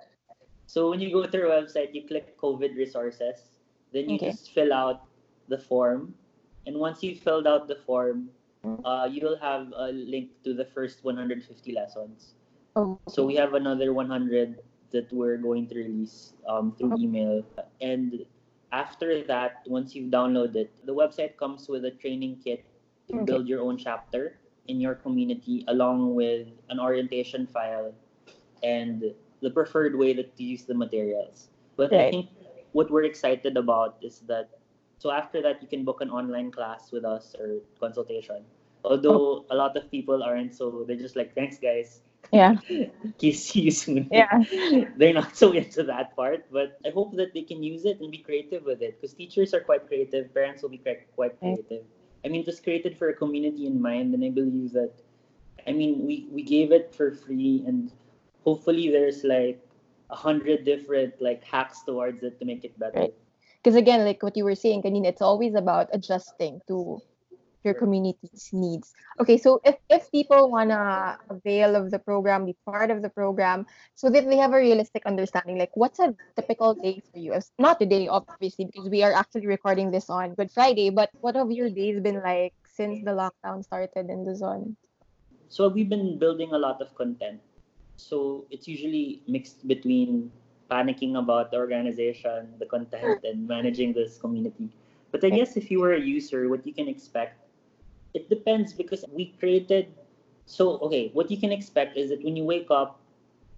So 0.67 0.89
when 0.89 0.99
you 0.99 1.11
go 1.11 1.23
to 1.23 1.37
our 1.43 1.63
website, 1.63 1.95
you 1.95 2.07
click 2.07 2.39
COVID 2.39 2.75
resources. 2.75 3.55
Then 3.93 4.09
you 4.09 4.15
okay. 4.15 4.31
just 4.31 4.51
fill 4.51 4.73
out 4.73 5.07
the 5.47 5.57
form. 5.57 6.13
And 6.67 6.75
once 6.77 7.01
you've 7.01 7.19
filled 7.19 7.47
out 7.47 7.67
the 7.67 7.79
form, 7.87 8.29
mm. 8.63 8.79
uh, 8.83 9.07
you'll 9.07 9.39
have 9.39 9.71
a 9.71 9.87
link 9.91 10.31
to 10.43 10.53
the 10.53 10.65
first 10.65 11.03
150 11.03 11.71
lessons. 11.71 12.35
Oh. 12.75 12.99
So 13.07 13.25
we 13.25 13.35
have 13.35 13.55
another 13.55 13.93
100 13.93 14.59
that 14.91 15.11
we're 15.11 15.37
going 15.37 15.67
to 15.67 15.75
release 15.75 16.33
um, 16.47 16.75
through 16.77 16.93
okay. 16.93 17.03
email. 17.03 17.43
And 17.81 18.25
after 18.71 19.23
that, 19.23 19.63
once 19.65 19.95
you've 19.95 20.11
downloaded, 20.11 20.67
the 20.83 20.93
website 20.93 21.37
comes 21.37 21.67
with 21.67 21.85
a 21.85 21.91
training 21.91 22.41
kit 22.43 22.65
to 23.07 23.15
okay. 23.15 23.25
build 23.25 23.47
your 23.47 23.61
own 23.61 23.77
chapter 23.77 24.37
in 24.67 24.81
your 24.81 24.95
community, 24.95 25.63
along 25.69 26.15
with 26.15 26.47
an 26.69 26.79
orientation 26.79 27.47
file 27.47 27.95
and 28.61 29.15
the 29.41 29.49
preferred 29.49 29.95
way 29.95 30.11
that 30.13 30.35
to 30.35 30.43
use 30.43 30.63
the 30.65 30.73
materials. 30.73 31.47
But 31.77 31.91
right. 31.91 32.07
I 32.07 32.11
think 32.11 32.29
what 32.73 32.91
we're 32.91 33.03
excited 33.05 33.55
about 33.55 33.95
is 34.01 34.19
that 34.27 34.49
so 34.97 35.11
after 35.11 35.41
that 35.41 35.61
you 35.61 35.67
can 35.67 35.83
book 35.83 36.01
an 36.01 36.09
online 36.09 36.51
class 36.51 36.91
with 36.91 37.05
us 37.05 37.35
or 37.39 37.59
consultation. 37.79 38.43
Although 38.83 39.45
a 39.49 39.55
lot 39.55 39.75
of 39.75 39.89
people 39.91 40.23
aren't 40.23 40.55
so 40.55 40.85
they're 40.87 40.95
just 40.95 41.15
like 41.15 41.33
thanks 41.35 41.57
guys 41.57 42.01
yeah. 42.31 42.55
See 43.31 43.61
you 43.61 43.71
soon. 43.71 44.09
Yeah. 44.11 44.43
They're 44.97 45.13
not 45.13 45.35
so 45.35 45.51
into 45.51 45.83
that 45.83 46.15
part, 46.15 46.45
but 46.51 46.77
I 46.85 46.89
hope 46.89 47.15
that 47.15 47.33
they 47.33 47.41
can 47.41 47.63
use 47.63 47.85
it 47.85 47.99
and 47.99 48.11
be 48.11 48.19
creative 48.19 48.65
with 48.65 48.81
it 48.81 48.99
because 48.99 49.13
teachers 49.13 49.53
are 49.53 49.61
quite 49.61 49.87
creative, 49.87 50.33
parents 50.33 50.61
will 50.61 50.69
be 50.69 50.81
quite 51.15 51.39
creative. 51.39 51.83
I 52.25 52.29
mean, 52.29 52.41
it 52.41 52.47
was 52.47 52.59
created 52.59 52.97
for 52.97 53.09
a 53.09 53.13
community 53.13 53.67
in 53.67 53.81
mind, 53.81 54.13
and 54.13 54.23
I 54.23 54.29
believe 54.29 54.73
that, 54.73 54.91
I 55.67 55.71
mean, 55.71 56.05
we, 56.05 56.27
we 56.31 56.43
gave 56.43 56.71
it 56.71 56.93
for 56.93 57.11
free, 57.11 57.63
and 57.65 57.91
hopefully 58.43 58.89
there's 58.89 59.23
like 59.23 59.61
a 60.09 60.15
hundred 60.15 60.65
different 60.65 61.21
like 61.21 61.43
hacks 61.43 61.83
towards 61.83 62.23
it 62.23 62.39
to 62.39 62.45
make 62.45 62.65
it 62.65 62.77
better. 62.79 63.07
Because 63.67 63.83
again, 63.83 64.05
like 64.05 64.23
what 64.23 64.37
you 64.37 64.45
were 64.45 64.55
saying, 64.55 64.83
Kanina, 64.83 65.07
it's 65.07 65.21
always 65.21 65.53
about 65.53 65.89
adjusting 65.91 66.61
to 66.69 67.03
your 67.65 67.73
community's 67.73 68.47
needs. 68.53 68.93
Okay, 69.19 69.37
so 69.37 69.59
if, 69.65 69.75
if 69.89 70.09
people 70.09 70.49
wanna 70.49 71.19
avail 71.29 71.75
of 71.75 71.91
the 71.91 71.99
program, 71.99 72.45
be 72.45 72.55
part 72.63 72.91
of 72.91 73.01
the 73.01 73.09
program, 73.09 73.65
so 73.93 74.09
that 74.09 74.23
they 74.29 74.37
have 74.37 74.53
a 74.53 74.55
realistic 74.55 75.05
understanding, 75.05 75.57
like 75.59 75.75
what's 75.75 75.99
a 75.99 76.15
typical 76.37 76.75
day 76.75 77.03
for 77.11 77.19
you? 77.19 77.33
it's 77.33 77.51
Not 77.59 77.77
today, 77.77 78.07
obviously, 78.07 78.71
because 78.71 78.87
we 78.87 79.03
are 79.03 79.11
actually 79.11 79.47
recording 79.47 79.91
this 79.91 80.09
on 80.09 80.33
Good 80.35 80.49
Friday, 80.49 80.89
but 80.89 81.09
what 81.19 81.35
have 81.35 81.51
your 81.51 81.69
days 81.69 81.99
been 81.99 82.23
like 82.23 82.53
since 82.71 83.03
the 83.03 83.11
lockdown 83.11 83.65
started 83.65 84.07
in 84.07 84.23
Luzon? 84.23 84.77
So 85.49 85.67
we've 85.67 85.89
been 85.89 86.17
building 86.17 86.53
a 86.53 86.57
lot 86.57 86.81
of 86.81 86.95
content. 86.95 87.41
So 87.97 88.45
it's 88.49 88.65
usually 88.65 89.23
mixed 89.27 89.67
between 89.67 90.31
panicking 90.69 91.17
about 91.17 91.51
the 91.51 91.57
organization, 91.57 92.53
the 92.59 92.65
content, 92.65 93.23
and 93.23 93.47
managing 93.47 93.93
this 93.93 94.17
community. 94.17 94.69
But 95.11 95.23
I 95.23 95.29
guess 95.29 95.55
if 95.55 95.71
you 95.71 95.79
were 95.79 95.93
a 95.93 95.99
user, 95.99 96.49
what 96.49 96.65
you 96.67 96.73
can 96.73 96.87
expect 96.87 97.43
it 98.13 98.29
depends 98.29 98.73
because 98.73 99.05
we 99.11 99.35
created 99.37 99.93
so 100.45 100.79
okay 100.79 101.11
what 101.13 101.29
you 101.29 101.37
can 101.37 101.51
expect 101.51 101.97
is 101.97 102.09
that 102.09 102.23
when 102.23 102.35
you 102.35 102.43
wake 102.43 102.71
up 102.71 102.97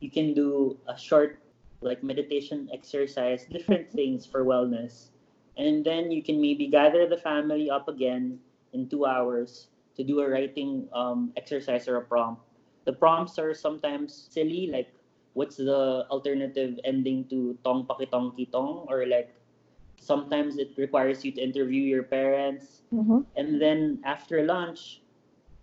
you 0.01 0.09
can 0.09 0.33
do 0.33 0.75
a 0.87 0.97
short 0.97 1.39
like 1.81 2.03
meditation 2.03 2.69
exercise 2.73 3.45
different 3.45 3.91
things 3.99 4.25
for 4.25 4.43
wellness. 4.43 5.09
And 5.57 5.83
then 5.83 6.11
you 6.11 6.23
can 6.23 6.39
maybe 6.39 6.67
gather 6.67 7.07
the 7.07 7.17
family 7.17 7.69
up 7.69 7.87
again 7.87 8.39
in 8.73 8.87
two 8.87 9.05
hours 9.05 9.67
to 9.95 10.03
do 10.03 10.21
a 10.21 10.29
writing 10.29 10.87
um, 10.93 11.31
exercise 11.35 11.87
or 11.87 11.97
a 11.97 12.01
prompt. 12.01 12.41
The 12.85 12.93
prompts 12.93 13.37
are 13.39 13.53
sometimes 13.53 14.29
silly, 14.31 14.67
like 14.71 14.91
what's 15.39 15.57
the 15.57 16.03
alternative 16.11 16.75
ending 16.83 17.23
to 17.31 17.55
tong 17.63 17.87
pakitong 17.87 18.35
kitong 18.35 18.83
or 18.91 19.07
like 19.07 19.31
sometimes 19.99 20.57
it 20.57 20.75
requires 20.77 21.23
you 21.25 21.31
to 21.31 21.41
interview 21.41 21.81
your 21.83 22.03
parents 22.03 22.83
Mm-hmm. 22.93 23.19
and 23.37 23.61
then 23.61 23.99
after 24.03 24.43
lunch 24.45 25.01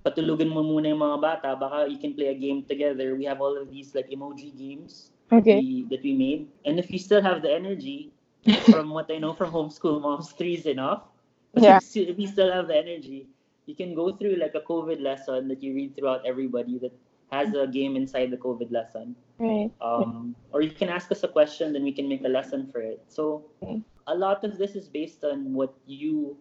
patulugan 0.05 0.49
mo 0.53 0.62
muna 0.65 0.93
yung 0.95 1.03
mga 1.03 1.19
bata 1.21 1.51
baka 1.57 1.87
you 1.91 1.99
can 1.99 2.15
play 2.15 2.29
a 2.33 2.39
game 2.39 2.62
together 2.65 3.15
we 3.19 3.25
have 3.27 3.41
all 3.43 3.57
of 3.59 3.71
these 3.71 3.95
like 3.95 4.09
emoji 4.11 4.51
games 4.55 5.12
Okay. 5.33 5.62
we, 5.62 5.85
that 5.91 6.03
we 6.03 6.12
made 6.15 6.49
and 6.65 6.79
if 6.79 6.91
you 6.93 6.99
still 6.99 7.23
have 7.23 7.43
the 7.43 7.51
energy 7.53 8.12
from 8.71 8.91
what 8.91 9.11
i 9.12 9.19
know 9.19 9.33
from 9.35 9.51
homeschool 9.53 10.01
moms 10.01 10.33
three 10.33 10.55
is 10.55 10.67
enough 10.67 11.09
but 11.55 11.65
Yeah. 11.65 11.79
if 11.79 11.83
you- 11.97 12.09
if 12.09 12.19
you 12.19 12.27
still 12.29 12.51
have 12.53 12.69
the 12.69 12.77
energy 12.77 13.29
you 13.67 13.75
can 13.75 13.95
go 13.95 14.12
through 14.15 14.37
like 14.41 14.55
a 14.55 14.65
covid 14.65 15.01
lesson 15.03 15.49
that 15.49 15.62
you 15.62 15.75
read 15.75 15.97
throughout 15.97 16.25
everybody 16.27 16.79
that 16.79 16.95
has 17.33 17.55
a 17.55 17.67
game 17.67 17.97
inside 17.97 18.31
the 18.31 18.37
covid 18.37 18.71
lesson 18.71 19.17
Right. 19.39 19.71
um, 19.81 20.35
or 20.53 20.62
you 20.62 20.71
can 20.71 20.89
ask 20.89 21.11
us 21.12 21.23
a 21.25 21.29
question 21.29 21.73
then 21.73 21.85
we 21.85 21.93
can 21.93 22.09
make 22.09 22.25
a 22.25 22.29
lesson 22.29 22.67
for 22.67 22.81
it 22.81 23.03
so 23.09 23.45
Okay. 23.62 23.83
a 24.07 24.15
lot 24.15 24.45
of 24.45 24.59
this 24.59 24.75
is 24.77 24.89
based 24.89 25.25
on 25.25 25.53
what 25.55 25.75
you 25.87 26.37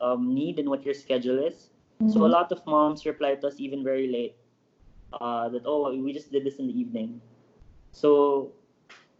um, 0.00 0.34
need 0.34 0.58
and 0.58 0.68
what 0.68 0.84
your 0.84 0.94
schedule 0.94 1.38
is 1.38 1.70
so 2.06 2.24
a 2.24 2.28
Mhm. 2.28 2.32
lot 2.32 2.52
of 2.52 2.64
moms 2.66 3.06
reply 3.06 3.34
to 3.36 3.46
us 3.48 3.60
even 3.60 3.82
very 3.84 4.08
late 4.08 4.36
uh, 5.20 5.48
that 5.48 5.62
oh 5.66 5.90
we 5.96 6.12
just 6.12 6.30
did 6.32 6.44
this 6.44 6.58
in 6.58 6.66
the 6.66 6.78
evening 6.78 7.20
so 7.92 8.52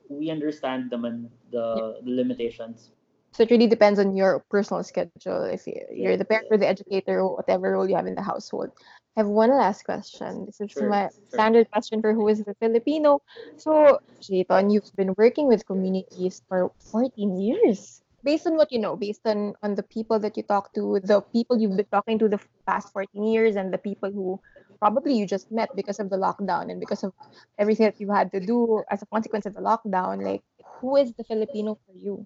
we 0.08 0.30
understand 0.30 0.90
them 0.90 1.04
and 1.04 1.30
the, 1.50 2.00
the 2.04 2.10
limitations 2.10 2.90
So 3.34 3.44
it 3.44 3.50
really 3.50 3.68
depends 3.68 4.00
on 4.00 4.16
your 4.16 4.42
personal 4.50 4.82
schedule. 4.82 5.44
If 5.44 5.66
you- 5.66 5.86
you're 5.92 6.16
the 6.16 6.24
parent 6.24 6.48
or 6.50 6.56
the 6.56 6.66
educator, 6.66 7.20
or 7.20 7.36
whatever 7.36 7.70
role 7.72 7.88
you 7.88 7.94
have 7.94 8.06
in 8.06 8.14
the 8.16 8.22
household. 8.22 8.70
I 9.18 9.26
have 9.26 9.34
one 9.34 9.50
last 9.50 9.82
question. 9.82 10.46
This 10.46 10.62
is 10.62 10.70
Sure, 10.70 10.86
my 10.86 11.10
sure. 11.10 11.26
standard 11.34 11.66
question 11.74 11.98
for 12.00 12.14
who 12.14 12.30
is 12.30 12.38
the 12.46 12.54
Filipino. 12.62 13.18
So, 13.58 13.98
Jayton, 14.22 14.70
you've 14.70 14.94
been 14.94 15.10
working 15.18 15.50
with 15.50 15.66
communities 15.66 16.40
for 16.46 16.70
14 16.78 17.34
years. 17.34 18.00
Based 18.22 18.46
on 18.46 18.54
what 18.54 18.70
you 18.70 18.78
know, 18.78 18.94
based 18.94 19.26
on, 19.26 19.58
on 19.66 19.74
the 19.74 19.82
people 19.82 20.22
that 20.22 20.36
you 20.36 20.44
talk 20.46 20.72
to, 20.78 21.02
the 21.02 21.20
people 21.34 21.58
you've 21.58 21.74
been 21.74 21.90
talking 21.90 22.16
to 22.22 22.28
the 22.28 22.38
past 22.62 22.94
14 22.94 23.10
years, 23.26 23.56
and 23.58 23.74
the 23.74 23.82
people 23.82 24.06
who 24.06 24.38
probably 24.78 25.18
you 25.18 25.26
just 25.26 25.50
met 25.50 25.74
because 25.74 25.98
of 25.98 26.10
the 26.10 26.16
lockdown 26.16 26.70
and 26.70 26.78
because 26.78 27.02
of 27.02 27.10
everything 27.58 27.90
that 27.90 27.98
you 27.98 28.14
had 28.14 28.30
to 28.30 28.38
do 28.38 28.84
as 28.88 29.02
a 29.02 29.06
consequence 29.10 29.46
of 29.46 29.54
the 29.58 29.60
lockdown, 29.60 30.22
like, 30.22 30.46
who 30.78 30.94
is 30.94 31.10
the 31.18 31.24
Filipino 31.24 31.74
for 31.74 31.94
you? 31.98 32.24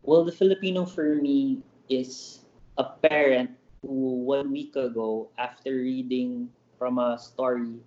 Well, 0.00 0.24
the 0.24 0.32
Filipino 0.32 0.86
for 0.86 1.20
me 1.20 1.60
is 1.90 2.40
a 2.78 2.84
parent 2.84 3.59
who 3.82 4.24
one 4.24 4.50
week 4.52 4.76
ago, 4.76 5.30
after 5.38 5.70
reading 5.74 6.50
from 6.78 6.98
a 6.98 7.18
story 7.18 7.80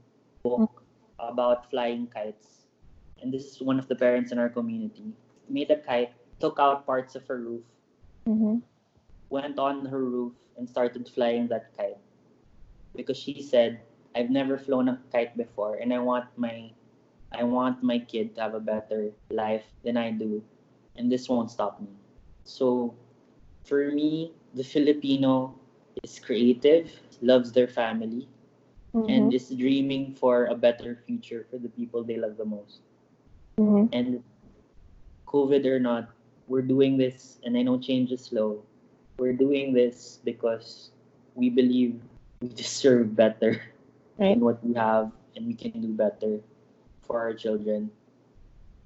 book 0.44 0.84
about 1.20 1.70
flying 1.70 2.08
kites, 2.08 2.68
and 3.22 3.34
this 3.34 3.46
is 3.46 3.62
one 3.62 3.80
of 3.80 3.88
the 3.88 3.96
parents 3.96 4.32
in 4.32 4.40
our 4.40 4.50
community, 4.50 5.14
made 5.50 5.72
a 5.72 5.78
kite, 5.78 6.14
took 6.40 6.60
out 6.60 6.86
parts 6.86 7.16
of 7.16 7.26
her 7.28 7.40
roof, 7.40 7.64
Mm-hmm. 8.28 8.60
went 9.30 9.60
on 9.60 9.86
her 9.86 10.04
roof, 10.04 10.34
and 10.58 10.70
started 10.70 11.08
flying 11.10 11.48
that 11.48 11.76
kite. 11.78 11.98
Because 12.96 13.18
she 13.18 13.42
said, 13.42 13.82
I've 14.16 14.30
never 14.30 14.58
flown 14.58 14.88
a 14.90 15.00
kite 15.12 15.36
before, 15.38 15.76
and 15.76 15.94
I 15.94 16.00
want 16.00 16.26
my 16.38 16.72
I 17.34 17.44
want 17.44 17.84
my 17.84 18.00
kid 18.00 18.36
to 18.36 18.42
have 18.42 18.54
a 18.56 18.60
better 18.60 19.12
life 19.32 19.66
than 19.84 19.98
I 19.98 20.12
do, 20.12 20.44
and 20.96 21.12
this 21.12 21.28
won't 21.30 21.52
stop 21.52 21.80
me. 21.82 21.90
So, 22.46 22.96
for 23.64 23.92
me, 23.92 24.34
the 24.54 24.64
Filipino 24.64 25.56
is 26.02 26.20
creative, 26.20 27.02
loves 27.22 27.52
their 27.54 27.68
family, 27.68 28.28
Mm-hmm. 28.96 29.08
and 29.08 29.34
is 29.34 29.50
dreaming 29.50 30.14
for 30.14 30.46
a 30.46 30.56
better 30.56 30.96
future 30.96 31.46
for 31.50 31.58
the 31.58 31.70
people 31.70 32.04
they 32.04 32.18
love 32.18 32.38
the 32.38 32.46
most. 32.46 32.82
Mhm. 33.58 33.90
And 33.92 34.24
COVID 35.28 35.66
or 35.66 35.80
not, 35.80 36.10
we're 36.48 36.62
doing 36.64 36.98
this, 36.98 37.40
and 37.44 37.58
I 37.58 37.62
know 37.64 37.78
change 37.80 38.12
is 38.12 38.26
slow. 38.26 38.64
We're 39.18 39.34
doing 39.34 39.74
this 39.74 40.20
because 40.24 40.92
we 41.36 41.50
believe 41.50 42.02
we 42.42 42.50
deserve 42.50 43.16
better 43.16 43.62
Right. 44.18 44.38
than 44.38 44.42
what 44.42 44.64
we 44.64 44.74
have, 44.74 45.12
and 45.36 45.48
we 45.48 45.56
can 45.56 45.76
do 45.76 45.88
better 45.90 46.40
for 47.02 47.20
our 47.20 47.34
children. 47.34 47.92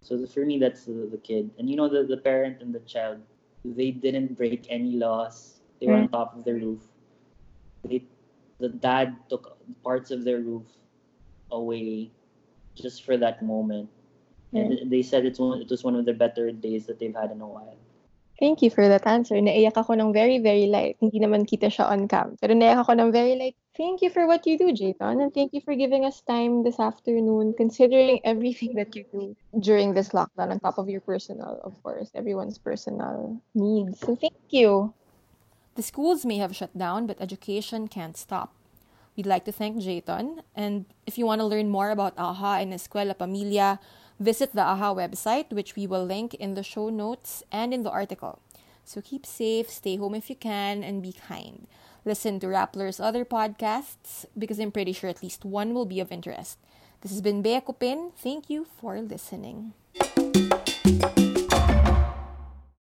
So 0.02 0.26
for 0.26 0.46
me, 0.46 0.58
that's 0.60 0.86
the, 0.86 1.08
the 1.12 1.18
kid, 1.18 1.52
and 1.60 1.70
you 1.70 1.76
know 1.76 1.88
the 1.90 2.04
the 2.04 2.18
parent 2.18 2.62
and 2.62 2.74
the 2.74 2.80
child. 2.82 3.20
They 3.66 3.92
didn't 3.92 4.36
break 4.38 4.66
any 4.70 4.94
laws. 4.96 5.62
They 5.80 5.88
were 5.88 5.96
on 5.96 6.10
top 6.10 6.36
of 6.36 6.44
the 6.46 6.54
roof. 6.54 6.88
They, 7.90 8.04
the 8.60 8.70
dad 8.70 9.16
took 9.30 9.58
parts 9.84 10.12
of 10.12 10.24
their 10.24 10.40
roof 10.40 10.66
away 11.52 12.12
just 12.76 13.04
for 13.04 13.18
that 13.18 13.42
moment. 13.42 13.90
And 14.54 14.90
they 14.90 15.04
said 15.04 15.26
it's 15.26 15.40
one, 15.40 15.62
it 15.62 15.70
was 15.70 15.84
one 15.84 15.96
of 15.96 16.06
the 16.06 16.14
better 16.14 16.52
days 16.52 16.86
that 16.88 17.00
they've 17.00 17.14
had 17.14 17.32
in 17.32 17.42
a 17.42 17.48
while. 17.48 17.76
Thank 18.40 18.62
you 18.62 18.70
for 18.70 18.88
that 18.88 19.06
answer. 19.10 19.36
Naiyak 19.42 19.74
ako 19.74 19.98
ng 19.98 20.14
very, 20.14 20.38
very 20.38 20.70
light. 20.70 20.96
Hindi 21.02 21.18
naman 21.20 21.50
kita 21.50 21.74
siya 21.74 21.90
on 21.90 22.06
cam. 22.06 22.38
Pero 22.38 22.54
naiyak 22.54 22.86
ako 22.86 22.94
ng 22.94 23.10
very 23.10 23.34
light. 23.34 23.58
Thank 23.74 24.06
you 24.06 24.14
for 24.14 24.30
what 24.30 24.46
you 24.46 24.62
do, 24.62 24.70
Jayton. 24.70 25.22
And 25.22 25.34
thank 25.34 25.58
you 25.58 25.62
for 25.62 25.74
giving 25.74 26.06
us 26.06 26.22
time 26.22 26.62
this 26.62 26.80
afternoon, 26.80 27.58
considering 27.58 28.22
everything 28.24 28.78
that 28.78 28.94
you 28.94 29.06
do 29.10 29.34
during 29.58 29.98
this 29.98 30.14
lockdown, 30.14 30.54
on 30.54 30.62
top 30.62 30.78
of 30.78 30.86
your 30.86 31.02
personal, 31.02 31.62
of 31.66 31.74
course, 31.82 32.14
everyone's 32.14 32.62
personal 32.62 33.42
needs. 33.58 34.00
So 34.06 34.14
thank 34.14 34.38
you. 34.54 34.94
The 35.78 35.84
schools 35.84 36.26
may 36.26 36.38
have 36.38 36.56
shut 36.56 36.76
down, 36.76 37.06
but 37.06 37.22
education 37.22 37.88
can't 37.88 38.18
stop. 38.18 38.52
We'd 39.16 39.28
like 39.28 39.46
to 39.46 39.52
thank 39.52 39.78
Jayton, 39.78 40.42
and 40.56 40.86
if 41.06 41.20
you 41.20 41.26
want 41.28 41.40
to 41.40 41.46
learn 41.46 41.70
more 41.70 41.92
about 41.92 42.18
AHA 42.18 42.66
and 42.66 42.74
Escuela 42.74 43.16
Familia, 43.16 43.80
visit 44.20 44.56
the 44.56 44.64
AHA 44.64 44.96
website, 44.96 45.54
which 45.54 45.76
we 45.76 45.86
will 45.86 46.04
link 46.04 46.34
in 46.34 46.56
the 46.56 46.64
show 46.64 46.90
notes 46.90 47.44
and 47.52 47.76
in 47.76 47.84
the 47.84 47.92
article. 47.92 48.40
So 48.86 49.02
keep 49.02 49.24
safe, 49.24 49.70
stay 49.70 49.98
home 49.98 50.16
if 50.16 50.32
you 50.32 50.36
can, 50.36 50.84
and 50.84 51.04
be 51.04 51.14
kind. 51.14 51.68
Listen 52.06 52.40
to 52.40 52.48
Rappler's 52.48 53.00
other 53.00 53.24
podcasts 53.24 54.26
because 54.36 54.58
I'm 54.58 54.72
pretty 54.72 54.94
sure 54.94 55.12
at 55.12 55.22
least 55.22 55.46
one 55.46 55.76
will 55.76 55.86
be 55.86 56.00
of 56.00 56.12
interest. 56.12 56.58
This 57.02 57.12
has 57.12 57.22
been 57.22 57.44
Bea 57.44 57.62
Cupin. 57.62 58.14
Thank 58.18 58.50
you 58.50 58.66
for 58.66 59.00
listening. 59.00 59.74